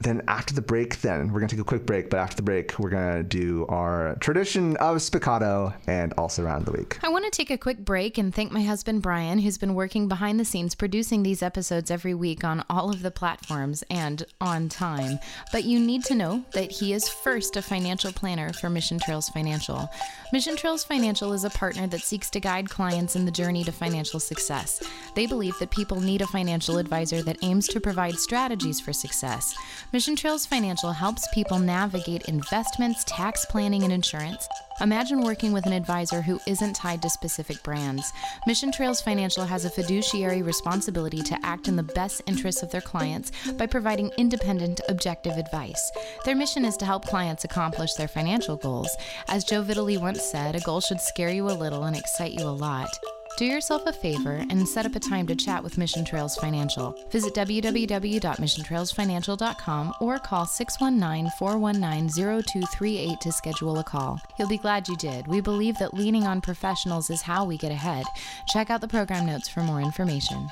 [0.00, 2.10] then after the break, then we're gonna take a quick break.
[2.10, 6.72] But after the break, we're gonna do our tradition of spiccato and also round the
[6.72, 6.98] week.
[7.02, 10.08] I want to take a quick break and thank my husband Brian, who's been working
[10.08, 14.68] behind the scenes producing these episodes every week on all of the platforms and on
[14.68, 15.18] time.
[15.52, 19.28] But you need to know that he is first a financial planner for Mission Trails
[19.30, 19.88] Financial.
[20.32, 23.72] Mission Trails Financial is a partner that seeks to guide clients in the journey to
[23.72, 24.82] financial success.
[25.14, 29.54] They believe that people need a financial advisor that aims to provide strategies for success.
[29.92, 34.48] Mission Trails Financial helps people navigate investments, tax planning, and insurance.
[34.80, 38.12] Imagine working with an advisor who isn't tied to specific brands.
[38.48, 42.80] Mission Trails Financial has a fiduciary responsibility to act in the best interests of their
[42.80, 45.90] clients by providing independent, objective advice.
[46.24, 48.94] Their mission is to help clients accomplish their financial goals.
[49.28, 52.44] As Joe Vitale once said, a goal should scare you a little and excite you
[52.44, 52.90] a lot.
[53.36, 56.94] Do yourself a favor and set up a time to chat with Mission Trails Financial.
[57.10, 64.18] Visit www.missiontrailsfinancial.com or call 619 419 0238 to schedule a call.
[64.38, 65.28] You'll be glad you did.
[65.28, 68.06] We believe that leaning on professionals is how we get ahead.
[68.48, 70.48] Check out the program notes for more information.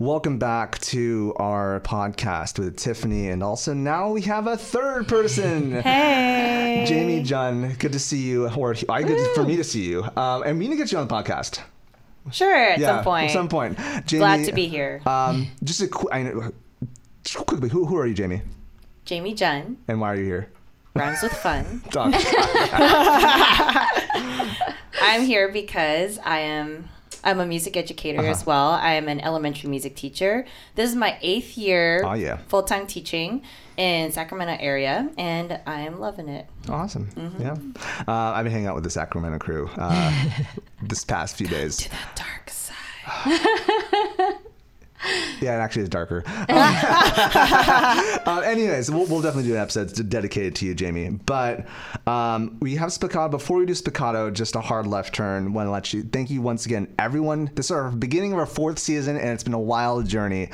[0.00, 5.72] Welcome back to our podcast with Tiffany, and also now we have a third person.
[5.82, 7.74] hey, Jamie Jun.
[7.78, 10.02] Good to see you, or I good for me to see you.
[10.16, 11.60] Um, and we need to get you on the podcast.
[12.32, 13.26] Sure, at yeah, some point.
[13.26, 13.78] At some point.
[14.06, 15.02] Jamie, Glad to be here.
[15.04, 16.34] Um, just a quick,
[17.22, 18.40] just quickly, who, who are you, Jamie?
[19.04, 19.76] Jamie Jun.
[19.86, 20.50] And why are you here?
[20.94, 21.82] Rhymes with fun.
[25.02, 26.88] I'm here because I am
[27.22, 28.30] I'm a music educator uh-huh.
[28.30, 28.70] as well.
[28.70, 30.46] I am an elementary music teacher.
[30.74, 32.38] This is my eighth year oh, yeah.
[32.48, 33.42] full time teaching
[33.76, 36.46] in Sacramento area, and I am loving it.
[36.68, 37.06] Awesome.
[37.12, 37.42] Mm-hmm.
[37.42, 37.56] Yeah.
[38.06, 40.30] Uh, I've been hanging out with the Sacramento crew uh,
[40.82, 41.76] this past few days.
[41.78, 42.76] To the dark side.
[45.40, 46.22] Yeah, it actually is darker.
[46.26, 46.42] uh,
[48.46, 51.08] anyways, we'll, we'll, definitely do an episode dedicated to you, Jamie.
[51.10, 51.66] But
[52.06, 53.30] um, we have Spiccato.
[53.30, 55.52] Before we do Spiccato, just a hard left turn.
[55.52, 57.50] Want to let you thank you once again, everyone.
[57.54, 60.50] This is our beginning of our fourth season, and it's been a wild journey.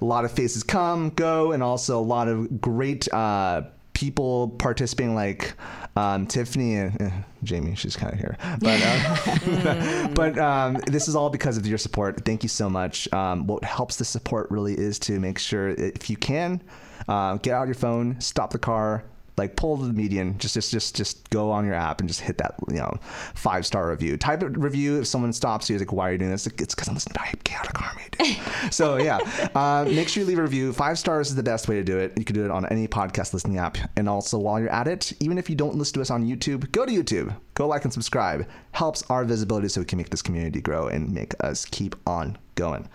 [0.00, 3.62] A lot of faces come, go, and also a lot of great uh,
[3.94, 5.54] people participating, like
[5.96, 7.10] um, Tiffany and uh,
[7.42, 7.74] Jamie.
[7.74, 12.24] She's kind of here, but uh, but um, this is all because of your support.
[12.24, 13.10] Thank you so much.
[13.12, 16.62] Um, what helps the support really is to make sure if you can
[17.08, 19.04] uh, get out your phone, stop the car,
[19.36, 22.38] like pull the median just just just just go on your app and just hit
[22.38, 22.98] that you know
[23.34, 24.16] five star review.
[24.16, 26.46] Type of review if someone stops you like why are you doing this?
[26.46, 27.74] It's because i'm listening to out of
[28.70, 29.18] so yeah
[29.54, 30.72] uh, make sure you leave a review.
[30.72, 32.12] Five stars is the best way to do it.
[32.16, 33.76] You can do it on any podcast listening app.
[33.96, 36.70] And also while you're at it even if you don't listen to us on youtube
[36.72, 37.34] go to youtube.
[37.54, 38.46] Go like and subscribe.
[38.72, 42.36] Helps our visibility so we can make this community grow and make us keep on
[42.54, 42.88] going.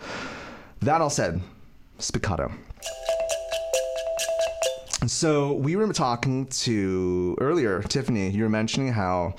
[0.81, 1.41] That all said
[1.99, 2.53] spiccato
[5.07, 8.29] so we were talking to earlier, Tiffany.
[8.29, 9.35] You were mentioning how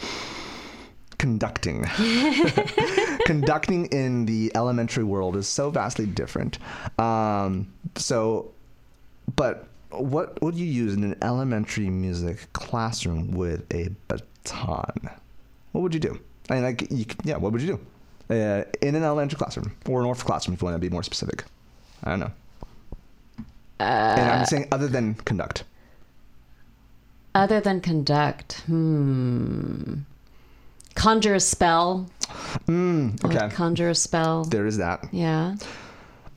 [1.18, 1.84] conducting
[3.26, 6.58] conducting in the elementary world is so vastly different.
[6.98, 8.52] Um, so,
[9.36, 15.10] but what would you use in an elementary music classroom with a baton?
[15.72, 16.18] What would you do?
[16.48, 17.78] I mean, like, you, yeah, what would you
[18.28, 20.88] do uh, in an elementary classroom or an orphan classroom if you want to be
[20.88, 21.44] more specific?
[22.02, 22.32] I don't know.
[23.80, 25.64] And I'm saying other than conduct.
[27.34, 30.00] Other than conduct, hmm.
[30.94, 32.10] Conjure a spell.
[32.66, 33.38] Mm, okay.
[33.38, 34.44] Like conjure a spell.
[34.44, 35.06] There is that.
[35.12, 35.56] Yeah.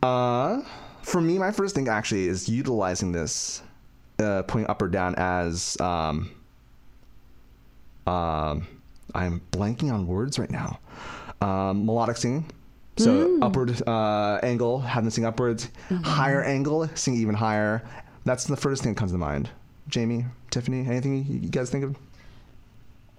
[0.02, 0.62] Uh,
[1.02, 3.62] for me, my first thing actually is utilizing this,
[4.20, 6.30] uh, pointing up or down as um.
[8.06, 8.66] Um,
[9.14, 10.78] I'm blanking on words right now.
[11.40, 12.46] Um, melodic singing.
[12.96, 13.42] So mm.
[13.42, 15.68] upward uh, angle, having to sing upwards.
[15.88, 16.04] Mm-hmm.
[16.04, 17.82] Higher angle, sing even higher.
[18.24, 19.50] That's the first thing that comes to mind.
[19.88, 21.96] Jamie, Tiffany, anything you guys think of?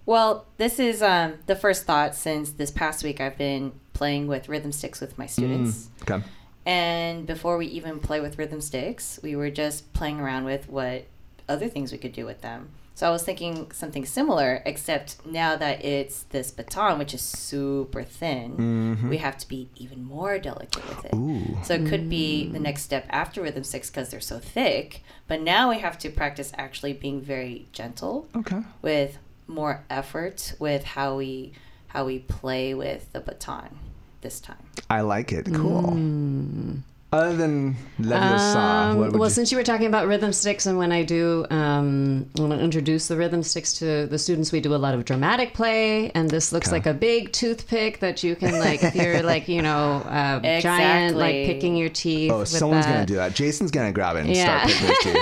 [0.05, 4.49] Well, this is um, the first thought since this past week I've been playing with
[4.49, 5.89] rhythm sticks with my students.
[5.99, 6.27] Mm, okay.
[6.65, 11.05] And before we even play with rhythm sticks, we were just playing around with what
[11.47, 12.69] other things we could do with them.
[12.95, 18.03] So I was thinking something similar, except now that it's this baton, which is super
[18.03, 19.09] thin, mm-hmm.
[19.09, 21.13] we have to be even more delicate with it.
[21.13, 21.57] Ooh.
[21.63, 25.03] So it could be the next step after rhythm six because they're so thick.
[25.27, 28.29] But now we have to practice actually being very gentle.
[28.33, 28.61] Okay.
[28.81, 31.51] With more effort with how we
[31.87, 33.77] how we play with the baton
[34.21, 34.65] this time.
[34.89, 35.53] I like it.
[35.53, 35.83] Cool.
[35.83, 36.81] Mm.
[37.15, 39.29] Other than Leviosa, um, well, you...
[39.29, 43.07] since you were talking about rhythm sticks, and when I do, um, when I introduce
[43.07, 46.51] the rhythm sticks to the students, we do a lot of dramatic play, and this
[46.51, 46.75] looks okay.
[46.75, 50.61] like a big toothpick that you can like, if you're like, you know, uh, exactly.
[50.61, 52.33] giant, like picking your teeth.
[52.33, 52.91] Oh, someone's that.
[52.91, 53.33] gonna do that.
[53.33, 54.67] Jason's gonna grab it and yeah.
[54.67, 55.15] start picking his teeth.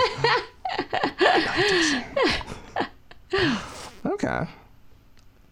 [4.07, 4.47] okay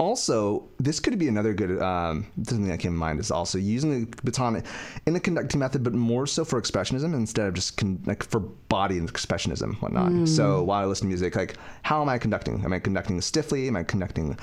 [0.01, 4.05] also, this could be another good um, something that came to mind is also using
[4.05, 4.63] the baton
[5.05, 8.39] in the conducting method, but more so for expressionism instead of just con- like for
[8.39, 10.11] body and expressionism, whatnot.
[10.11, 10.27] Mm.
[10.27, 12.65] So while I listen to music, like how am I conducting?
[12.65, 13.67] Am I conducting stiffly?
[13.67, 14.39] Am I conducting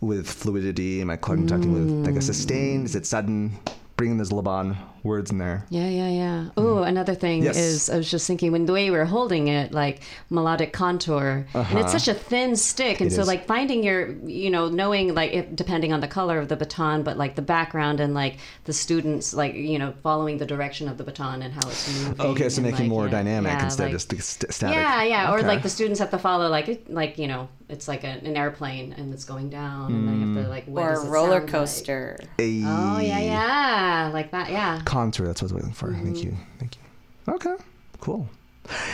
[0.00, 1.00] with fluidity?
[1.00, 1.74] Am I conducting mm.
[1.74, 2.84] with like a sustain?
[2.84, 3.56] Is it sudden?
[4.02, 5.66] bringing this Laban words in there.
[5.68, 6.48] Yeah, yeah, yeah.
[6.56, 6.88] Oh, mm.
[6.88, 7.56] another thing yes.
[7.56, 11.46] is I was just thinking when the way we were holding it, like melodic contour,
[11.54, 11.68] uh-huh.
[11.70, 11.98] and it's uh-huh.
[11.98, 13.26] such a thin stick, and it so is.
[13.26, 17.02] like finding your, you know, knowing like if, depending on the color of the baton,
[17.02, 20.98] but like the background and like the students, like you know, following the direction of
[20.98, 22.26] the baton and how it's moving.
[22.26, 24.76] Okay, so making like, more yeah, dynamic yeah, instead like, of just st- static.
[24.76, 25.42] Yeah, yeah, okay.
[25.42, 28.36] or like the students have to follow like like you know it's like a, an
[28.36, 32.16] airplane and it's going down, and they have to like or a roller coaster.
[32.20, 32.30] Like?
[32.38, 34.50] Oh yeah, yeah, like that.
[34.50, 34.82] Yeah.
[34.92, 35.26] Contour.
[35.26, 35.88] That's what I was waiting for.
[35.88, 36.04] Mm-hmm.
[36.04, 36.36] Thank you.
[36.58, 37.34] Thank you.
[37.34, 37.56] Okay.
[38.00, 38.28] Cool.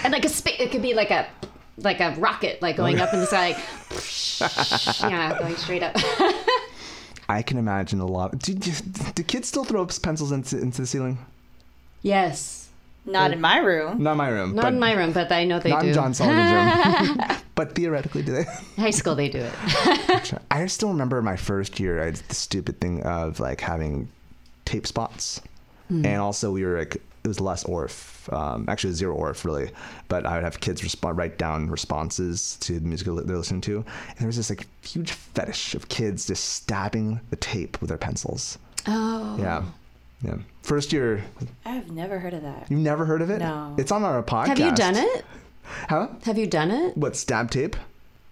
[0.05, 1.27] And like a spa- it could be like a
[1.77, 5.97] like a rocket, like going up in the sky, like, yeah, going straight up.
[7.29, 8.39] I can imagine a lot.
[8.39, 8.71] Do, do,
[9.15, 11.19] do kids still throw pencils into into the ceiling?
[12.03, 12.69] Yes.
[13.05, 14.03] Not in my room.
[14.03, 14.55] Not in my room.
[14.55, 15.87] Not in my room, but I know they not do.
[15.87, 17.39] Not in John Seligman's room.
[17.55, 18.45] but theoretically, do they?
[18.77, 20.35] High school, they do it.
[20.51, 22.03] I still remember my first year.
[22.03, 24.11] I had the stupid thing of like having
[24.67, 25.41] tape spots,
[25.91, 26.05] mm.
[26.05, 29.71] and also we were like it was less Orff, um, actually zero Orff really,
[30.09, 33.77] but I would have kids respond write down responses to the music they're listening to,
[33.77, 37.99] and there was this like huge fetish of kids just stabbing the tape with their
[37.99, 38.59] pencils.
[38.87, 39.37] Oh.
[39.39, 39.65] Yeah.
[40.23, 40.37] Yeah.
[40.63, 41.25] First year.
[41.65, 42.67] I've never heard of that.
[42.71, 43.39] You've never heard of it?
[43.39, 43.75] No.
[43.79, 44.49] It's on our podcast.
[44.49, 45.25] Have you done it?
[45.89, 46.09] Huh?
[46.25, 46.97] Have you done it?
[46.97, 47.77] What, stab tape?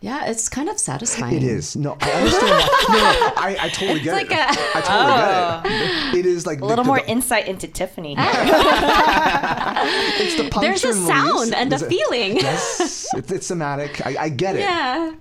[0.01, 1.37] Yeah, it's kind of satisfying.
[1.37, 1.75] It is.
[1.75, 2.49] No, I understand.
[2.49, 2.73] that.
[2.87, 4.33] No, no, I, I totally get like it.
[4.33, 5.63] A, I totally oh.
[5.65, 6.19] get it.
[6.19, 8.15] It is like a little the, more the, insight into Tiffany.
[8.19, 8.27] it's
[10.37, 12.37] the There's a sound and a feeling.
[12.37, 14.07] Yes, it's, it's somatic.
[14.07, 14.61] I, I, get it.
[14.61, 15.15] Yeah.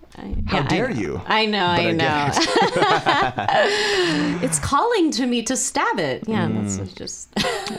[0.47, 1.21] How yeah, dare I you?
[1.25, 2.29] I know, I, know.
[4.45, 6.25] it's calling to me to stab it.
[6.27, 6.77] Yeah, mm.
[6.77, 7.33] that's just.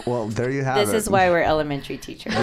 [0.06, 0.92] well, there you have this it.
[0.92, 2.34] This is why we're elementary teachers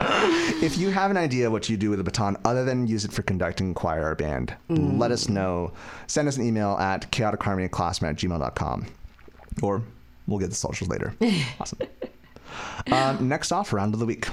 [0.62, 3.12] if you have an idea what you do with a baton other than use it
[3.12, 4.98] for conducting choir or band, mm.
[4.98, 5.72] let us know.
[6.06, 8.86] Send us an email at chaoticharmonyclassroom at gmail.com.
[9.62, 9.82] Or
[10.26, 11.14] we'll get the socials later.
[11.60, 11.80] awesome.
[12.90, 14.26] Um, next off, round of the week.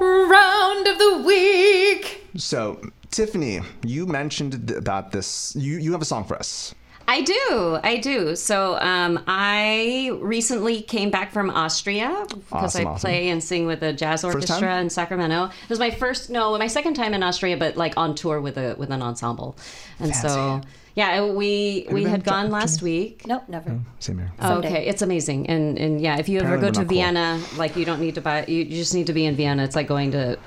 [0.00, 2.26] Round of the week.
[2.36, 2.80] So,
[3.10, 5.54] Tiffany, you mentioned about this.
[5.54, 6.74] You you have a song for us.
[7.08, 7.78] I do.
[7.82, 8.36] I do.
[8.36, 13.82] So um, I recently came back from Austria because awesome, I play and sing with
[13.82, 15.46] a jazz orchestra in Sacramento.
[15.46, 18.56] It was my first, no, my second time in Austria, but like on tour with
[18.56, 19.56] a with an ensemble.
[19.98, 20.28] And Fancy.
[20.28, 20.60] so
[20.94, 23.26] yeah, we Have we had gone last week.
[23.26, 23.70] Nope, never.
[23.70, 24.32] Oh, same here.
[24.40, 27.58] Oh, okay, it's amazing, and and yeah, if you Apparently ever go to Vienna, cool.
[27.58, 29.64] like you don't need to buy, you just need to be in Vienna.
[29.64, 30.38] It's like going to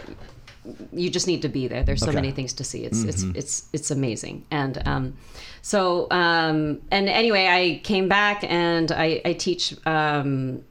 [0.91, 1.84] you just need to be there.
[1.84, 2.16] There's so okay.
[2.16, 2.84] many things to see.
[2.84, 3.09] It's mm-hmm.
[3.09, 4.45] it's it's it's amazing.
[4.51, 5.18] And um,
[5.61, 10.63] so um, and anyway, I came back and I, I teach um,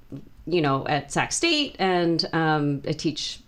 [0.47, 3.41] you know at Sac State and um, I teach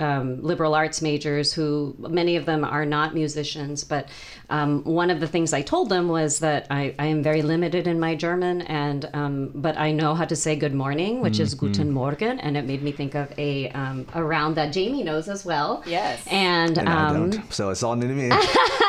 [0.00, 4.08] um, liberal arts majors who many of them are not musicians but
[4.50, 7.86] um, one of the things i told them was that I, I am very limited
[7.86, 11.42] in my german and um, but i know how to say good morning which mm-hmm.
[11.42, 15.02] is guten morgen and it made me think of a, um, a round that jamie
[15.02, 18.30] knows as well yes and, and I um, don't, so it's all new to me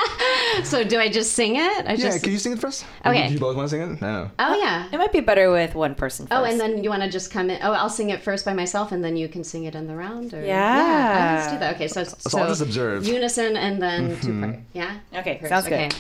[0.64, 1.86] so do I just sing it?
[1.86, 2.24] I yeah, just...
[2.24, 2.84] can you sing it for us?
[3.06, 3.28] Okay.
[3.28, 4.02] Do you both want to sing it?
[4.02, 4.30] No.
[4.40, 4.88] Oh yeah.
[4.92, 6.28] It might be better with one person.
[6.28, 6.40] First.
[6.40, 7.60] Oh, and then you want to just come in?
[7.62, 9.96] Oh, I'll sing it first by myself, and then you can sing it in the
[9.96, 10.34] round.
[10.34, 10.44] Or...
[10.50, 11.36] Yeah.
[11.38, 11.76] let's do that.
[11.76, 13.06] Okay, so, so, so I'll just observe.
[13.06, 14.26] Unison and then mm-hmm.
[14.26, 14.60] two part.
[14.74, 15.00] Yeah?
[15.14, 15.90] Okay, sounds okay.
[15.90, 15.96] good.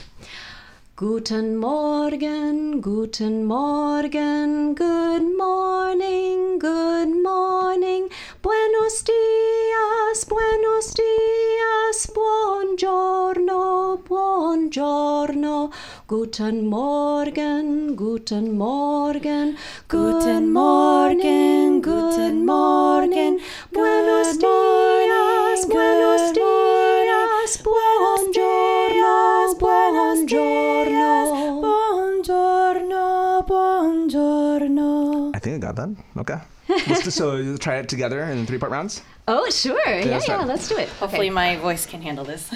[0.99, 8.09] Guten Morgen, guten Morgen, good morning, good morning.
[8.41, 15.71] Buenos dias, buenos dias, buongiorno, buongiorno,
[16.09, 19.55] Guten Morgen, guten Morgen,
[19.87, 23.39] guten Morgen, guten Morgen,
[23.71, 35.31] buenos dias, buenos dias, buongiorno, buongiorno, buongiorno, buongiorno.
[35.35, 35.89] I think I got that.
[36.17, 36.39] Okay.
[36.87, 39.03] Let's so try it together in three part rounds.
[39.27, 39.79] Oh, sure.
[39.87, 40.89] Yeah, yeah, let's do it.
[40.99, 41.35] Hopefully, okay.
[41.35, 42.49] my voice can handle this.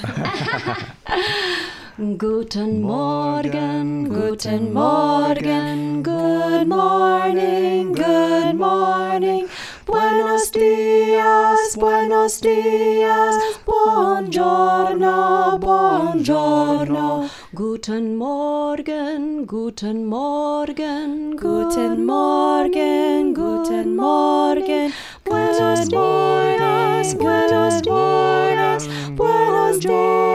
[1.96, 9.48] Guten Morgen, guten Morgen, good morning, good morning.
[9.86, 13.36] Buenos dias, buenos dias,
[13.68, 17.30] buongiorno, buongiorno.
[17.54, 24.92] Guten Morgen, guten Morgen, guten Morgen, guten Morgen.
[25.24, 30.33] Buenos dias, buenos dias, buenos dias,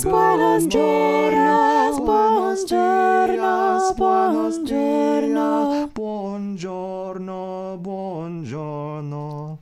[0.00, 9.58] buenos dias, buenos dias, buenos dias, buongiorno, buongiorno.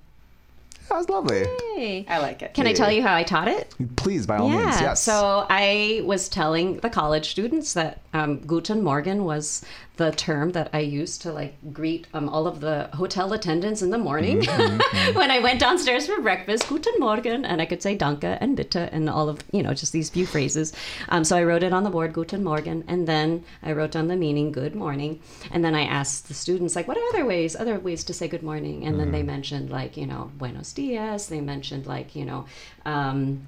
[0.89, 1.47] That was lovely.
[1.77, 2.07] Yay.
[2.09, 2.55] I like it.
[2.55, 3.75] Can I tell you how I taught it?
[3.97, 4.67] Please, by all yeah.
[4.67, 5.03] means, yes.
[5.03, 9.65] So I was telling the college students that um, Guten Morgen was
[10.01, 13.91] the term that I used to like greet um, all of the hotel attendants in
[13.91, 15.19] the morning mm-hmm, mm-hmm.
[15.19, 16.67] when I went downstairs for breakfast.
[16.69, 19.93] Guten Morgen, and I could say Danke and Bitte and all of you know just
[19.93, 20.73] these few phrases.
[21.11, 24.09] Um, so I wrote it on the board, Guten Morgen, and then I wrote down
[24.09, 25.21] the meaning, Good morning,
[25.51, 28.27] and then I asked the students like, what are other ways, other ways to say
[28.27, 28.99] good morning, and mm-hmm.
[29.01, 29.37] then they mm-hmm.
[29.37, 31.27] mentioned like you know Buenos dias.
[31.27, 32.47] They mentioned like you know.
[32.87, 33.47] Um,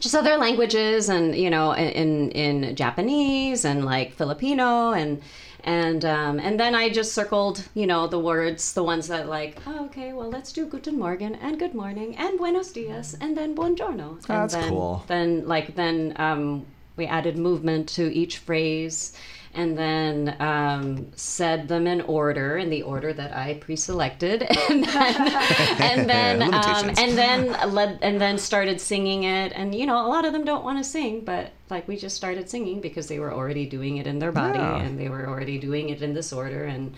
[0.00, 5.22] just other languages and you know in in Japanese and like Filipino and
[5.64, 9.58] and um, and then I just circled, you know, the words, the ones that like,
[9.66, 13.54] oh, okay, well, let's do Guten Morgen and Good Morning and Buenos Dias and then
[13.56, 14.10] Buongiorno.
[14.12, 15.04] And That's then, cool.
[15.06, 19.16] Then like then um, we added movement to each phrase
[19.54, 25.14] and then um, said them in order, in the order that I pre-selected, and then
[25.80, 29.52] and then um, and then led and then started singing it.
[29.54, 32.16] And you know, a lot of them don't want to sing, but like we just
[32.16, 34.82] started singing because they were already doing it in their body yeah.
[34.82, 36.94] and they were already doing it in this order and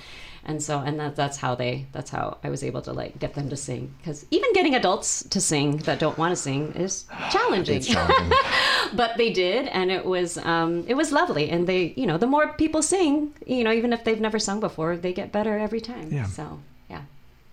[0.46, 3.34] and so and that, that's how they that's how i was able to like get
[3.34, 3.94] them to sing.
[3.98, 8.32] Because even getting adults to sing that don't want to sing is challenging, challenging.
[8.94, 11.50] but they did and it was um, it was lovely.
[11.50, 14.60] And they you know the more people sing you know even if they've never sung
[14.60, 16.12] before they get better every time.
[16.12, 16.26] Yeah.
[16.26, 16.60] so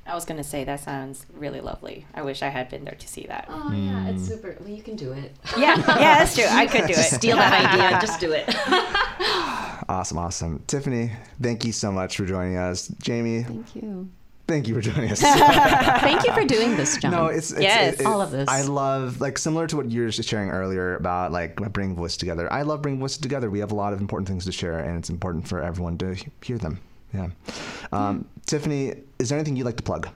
[0.06, 2.06] I was gonna say that sounds really lovely.
[2.14, 3.46] I wish I had been there to see that.
[3.50, 3.88] Oh mm.
[3.88, 4.34] yeah, it's hmm.
[4.34, 4.58] super.
[4.60, 5.34] Well, you can do it.
[5.58, 6.46] Yeah, yeah, that's true.
[6.48, 7.04] I could do it.
[7.04, 8.00] Steal that idea.
[8.02, 8.46] Just do it.
[9.90, 10.64] awesome, awesome.
[10.68, 12.90] Tiffany, thank you so much for joining us.
[13.00, 14.10] Jamie, thank you.
[14.46, 15.22] Thank you for joining us.
[16.02, 17.12] Thank you for doing this, John.
[17.12, 18.50] No, it's, it's yes, it, it, all of this.
[18.50, 22.18] I love like similar to what you were just sharing earlier about like bringing voices
[22.18, 22.52] together.
[22.52, 23.50] I love bringing voices together.
[23.50, 26.18] We have a lot of important things to share, and it's important for everyone to
[26.42, 26.82] hear them.
[27.14, 27.30] Yeah.
[27.92, 30.10] Um, Tiffany, is there anything you'd like to plug?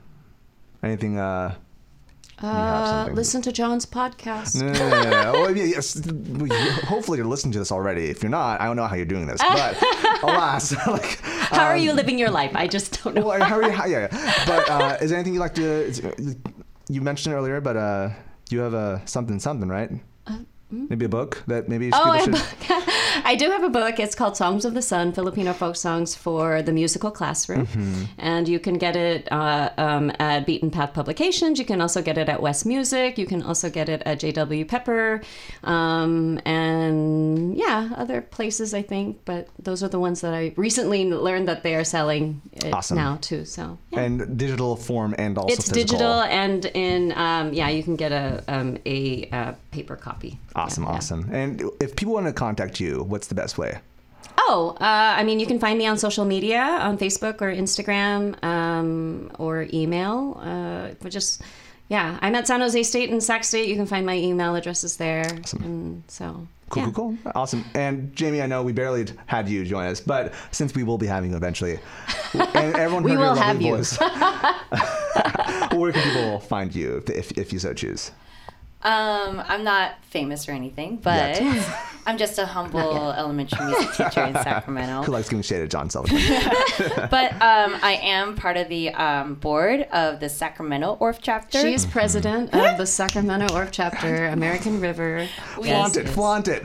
[0.82, 1.18] Anything?
[1.18, 1.54] Uh,
[2.40, 4.62] uh, listen to John's podcast.
[4.62, 5.32] No, no, no, no.
[5.32, 6.00] well, yes,
[6.84, 8.04] hopefully you're listening to this already.
[8.04, 9.40] If you're not, I don't know how you're doing this.
[9.48, 9.82] But
[10.22, 12.52] alas, like, how um, are you um, living your life?
[12.54, 13.26] I just don't know.
[13.26, 13.70] Well, how are you?
[13.70, 14.44] How, yeah, yeah.
[14.46, 15.92] But uh, is there anything you'd like to?
[16.88, 18.10] You mentioned earlier, but uh,
[18.50, 19.90] you have a something something, right?
[20.70, 20.86] Uh, mm-hmm.
[20.90, 22.32] Maybe a book that maybe oh, should.
[22.32, 22.46] Book.
[23.24, 23.98] I do have a book.
[23.98, 27.66] It's called Songs of the Sun Filipino Folk Songs for the Musical Classroom.
[27.66, 28.04] Mm-hmm.
[28.18, 31.58] And you can get it uh, um, at Beaten Path Publications.
[31.58, 33.18] You can also get it at West Music.
[33.18, 35.22] You can also get it at JW Pepper.
[35.64, 39.24] Um, and yeah, other places, I think.
[39.24, 42.42] But those are the ones that I recently learned that they are selling
[42.72, 42.96] awesome.
[42.96, 43.44] now, too.
[43.44, 44.00] So, yeah.
[44.00, 45.98] And digital form and also It's physical.
[45.98, 50.38] digital and in, um, yeah, you can get a, um, a, a, paper copy.
[50.58, 51.30] Awesome, yeah, awesome.
[51.32, 53.78] And if people want to contact you, what's the best way?
[54.38, 58.42] Oh, uh, I mean, you can find me on social media on Facebook or Instagram
[58.42, 60.40] um, or email.
[60.42, 61.42] Uh, but just,
[61.88, 63.68] yeah, I'm at San Jose State and Sac State.
[63.68, 65.26] You can find my email addresses there.
[65.40, 65.62] Awesome.
[65.62, 66.46] And so.
[66.70, 66.90] Cool, yeah.
[66.92, 67.32] cool, cool.
[67.34, 67.64] Awesome.
[67.74, 71.06] And Jamie, I know we barely had you join us, but since we will be
[71.06, 71.78] having you eventually,
[72.34, 73.74] and everyone we will have you.
[75.78, 78.10] where can people find you if, if you so choose?
[78.82, 81.40] Um, I'm not famous or anything, but
[82.06, 85.02] I'm just a humble elementary music teacher in Sacramento.
[85.02, 86.20] Who likes giving shade at John Seligman?
[87.10, 91.60] but um, I am part of the um, board of the Sacramento Orff chapter.
[91.60, 95.28] She is president of the Sacramento Orff chapter, American River.
[95.58, 96.64] We, flaunt it, flaunt it.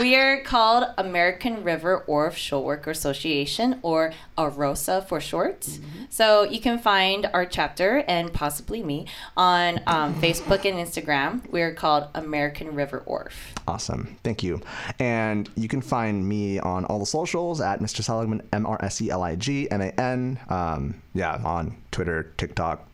[0.00, 5.60] We are called American River Orff Schulwerk Association, or AROSA for short.
[5.60, 6.04] Mm-hmm.
[6.08, 9.06] So you can find our chapter and possibly me
[9.36, 11.49] on um, Facebook and Instagram.
[11.50, 13.32] We're called American River Orff.
[13.66, 14.16] Awesome.
[14.22, 14.60] Thank you.
[14.98, 18.02] And you can find me on all the socials at Mr.
[18.02, 20.38] Seligman, M R S E L I G M A N.
[20.48, 22.86] Um, yeah, on Twitter, TikTok,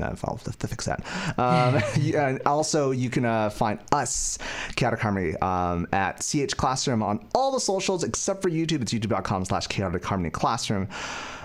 [0.00, 1.04] uh, I'll have to fix that.
[1.38, 1.82] Um,
[2.14, 4.38] and also, you can uh, find us,
[4.76, 8.82] Chaotic Harmony, um, at CH Classroom on all the socials except for YouTube.
[8.82, 10.88] It's youtube.com slash chaotic harmony classroom.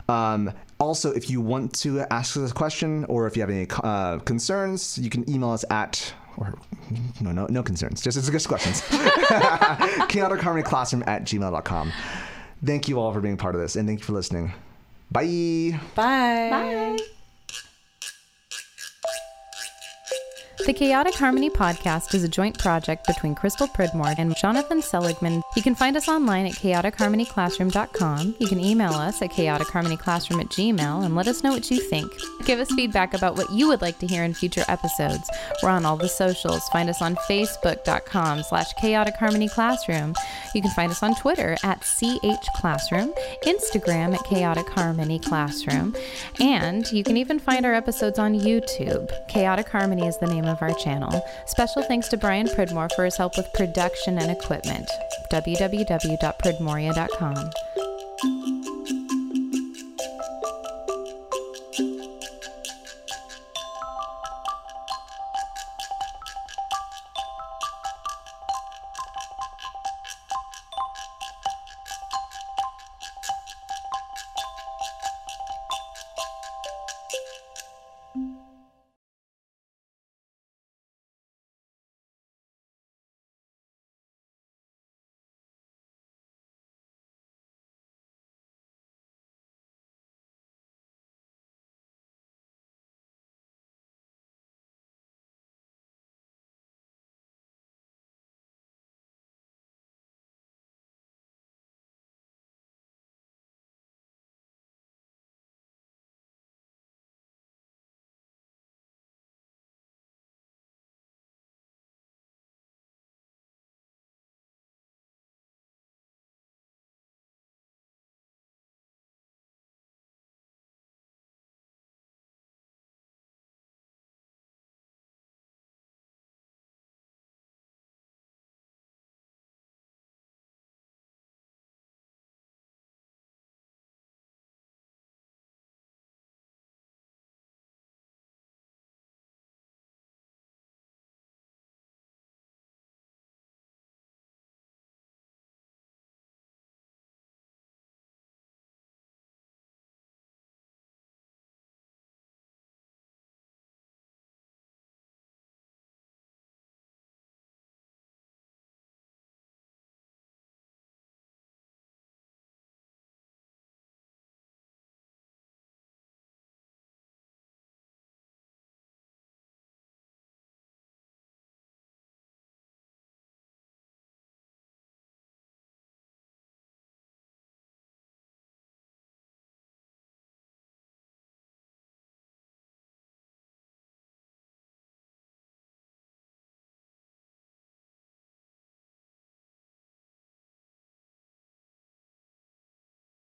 [0.09, 3.67] Um, also, if you want to ask us a question or if you have any
[3.83, 6.53] uh, concerns, you can email us at or
[7.19, 8.01] no, no, no concerns.
[8.01, 8.81] Just, just questions.
[10.09, 11.91] chaotic harmony classroom at gmail.com.
[12.63, 14.53] Thank you all for being part of this and thank you for listening.
[15.11, 15.79] Bye.
[15.95, 16.49] Bye.
[16.49, 16.97] Bye.
[20.65, 25.43] The Chaotic Harmony podcast is a joint project between Crystal Pridmore and Jonathan Seligman.
[25.55, 28.35] You can find us online at chaoticharmonyclassroom.com.
[28.39, 32.11] You can email us at chaoticharmonyclassroom at gmail and let us know what you think.
[32.43, 35.29] Give us feedback about what you would like to hear in future episodes.
[35.61, 36.67] We're on all the socials.
[36.69, 40.15] Find us on facebook.com slash chaoticharmonyclassroom.
[40.55, 45.97] You can find us on Twitter at chclassroom, Instagram at chaoticharmonyclassroom,
[46.41, 49.09] and you can even find our episodes on YouTube.
[49.29, 51.25] Chaotic Harmony is the name of our channel.
[51.45, 54.89] Special thanks to Brian Pridmore for his help with production and equipment.
[55.29, 57.51] www.pridmoria.com.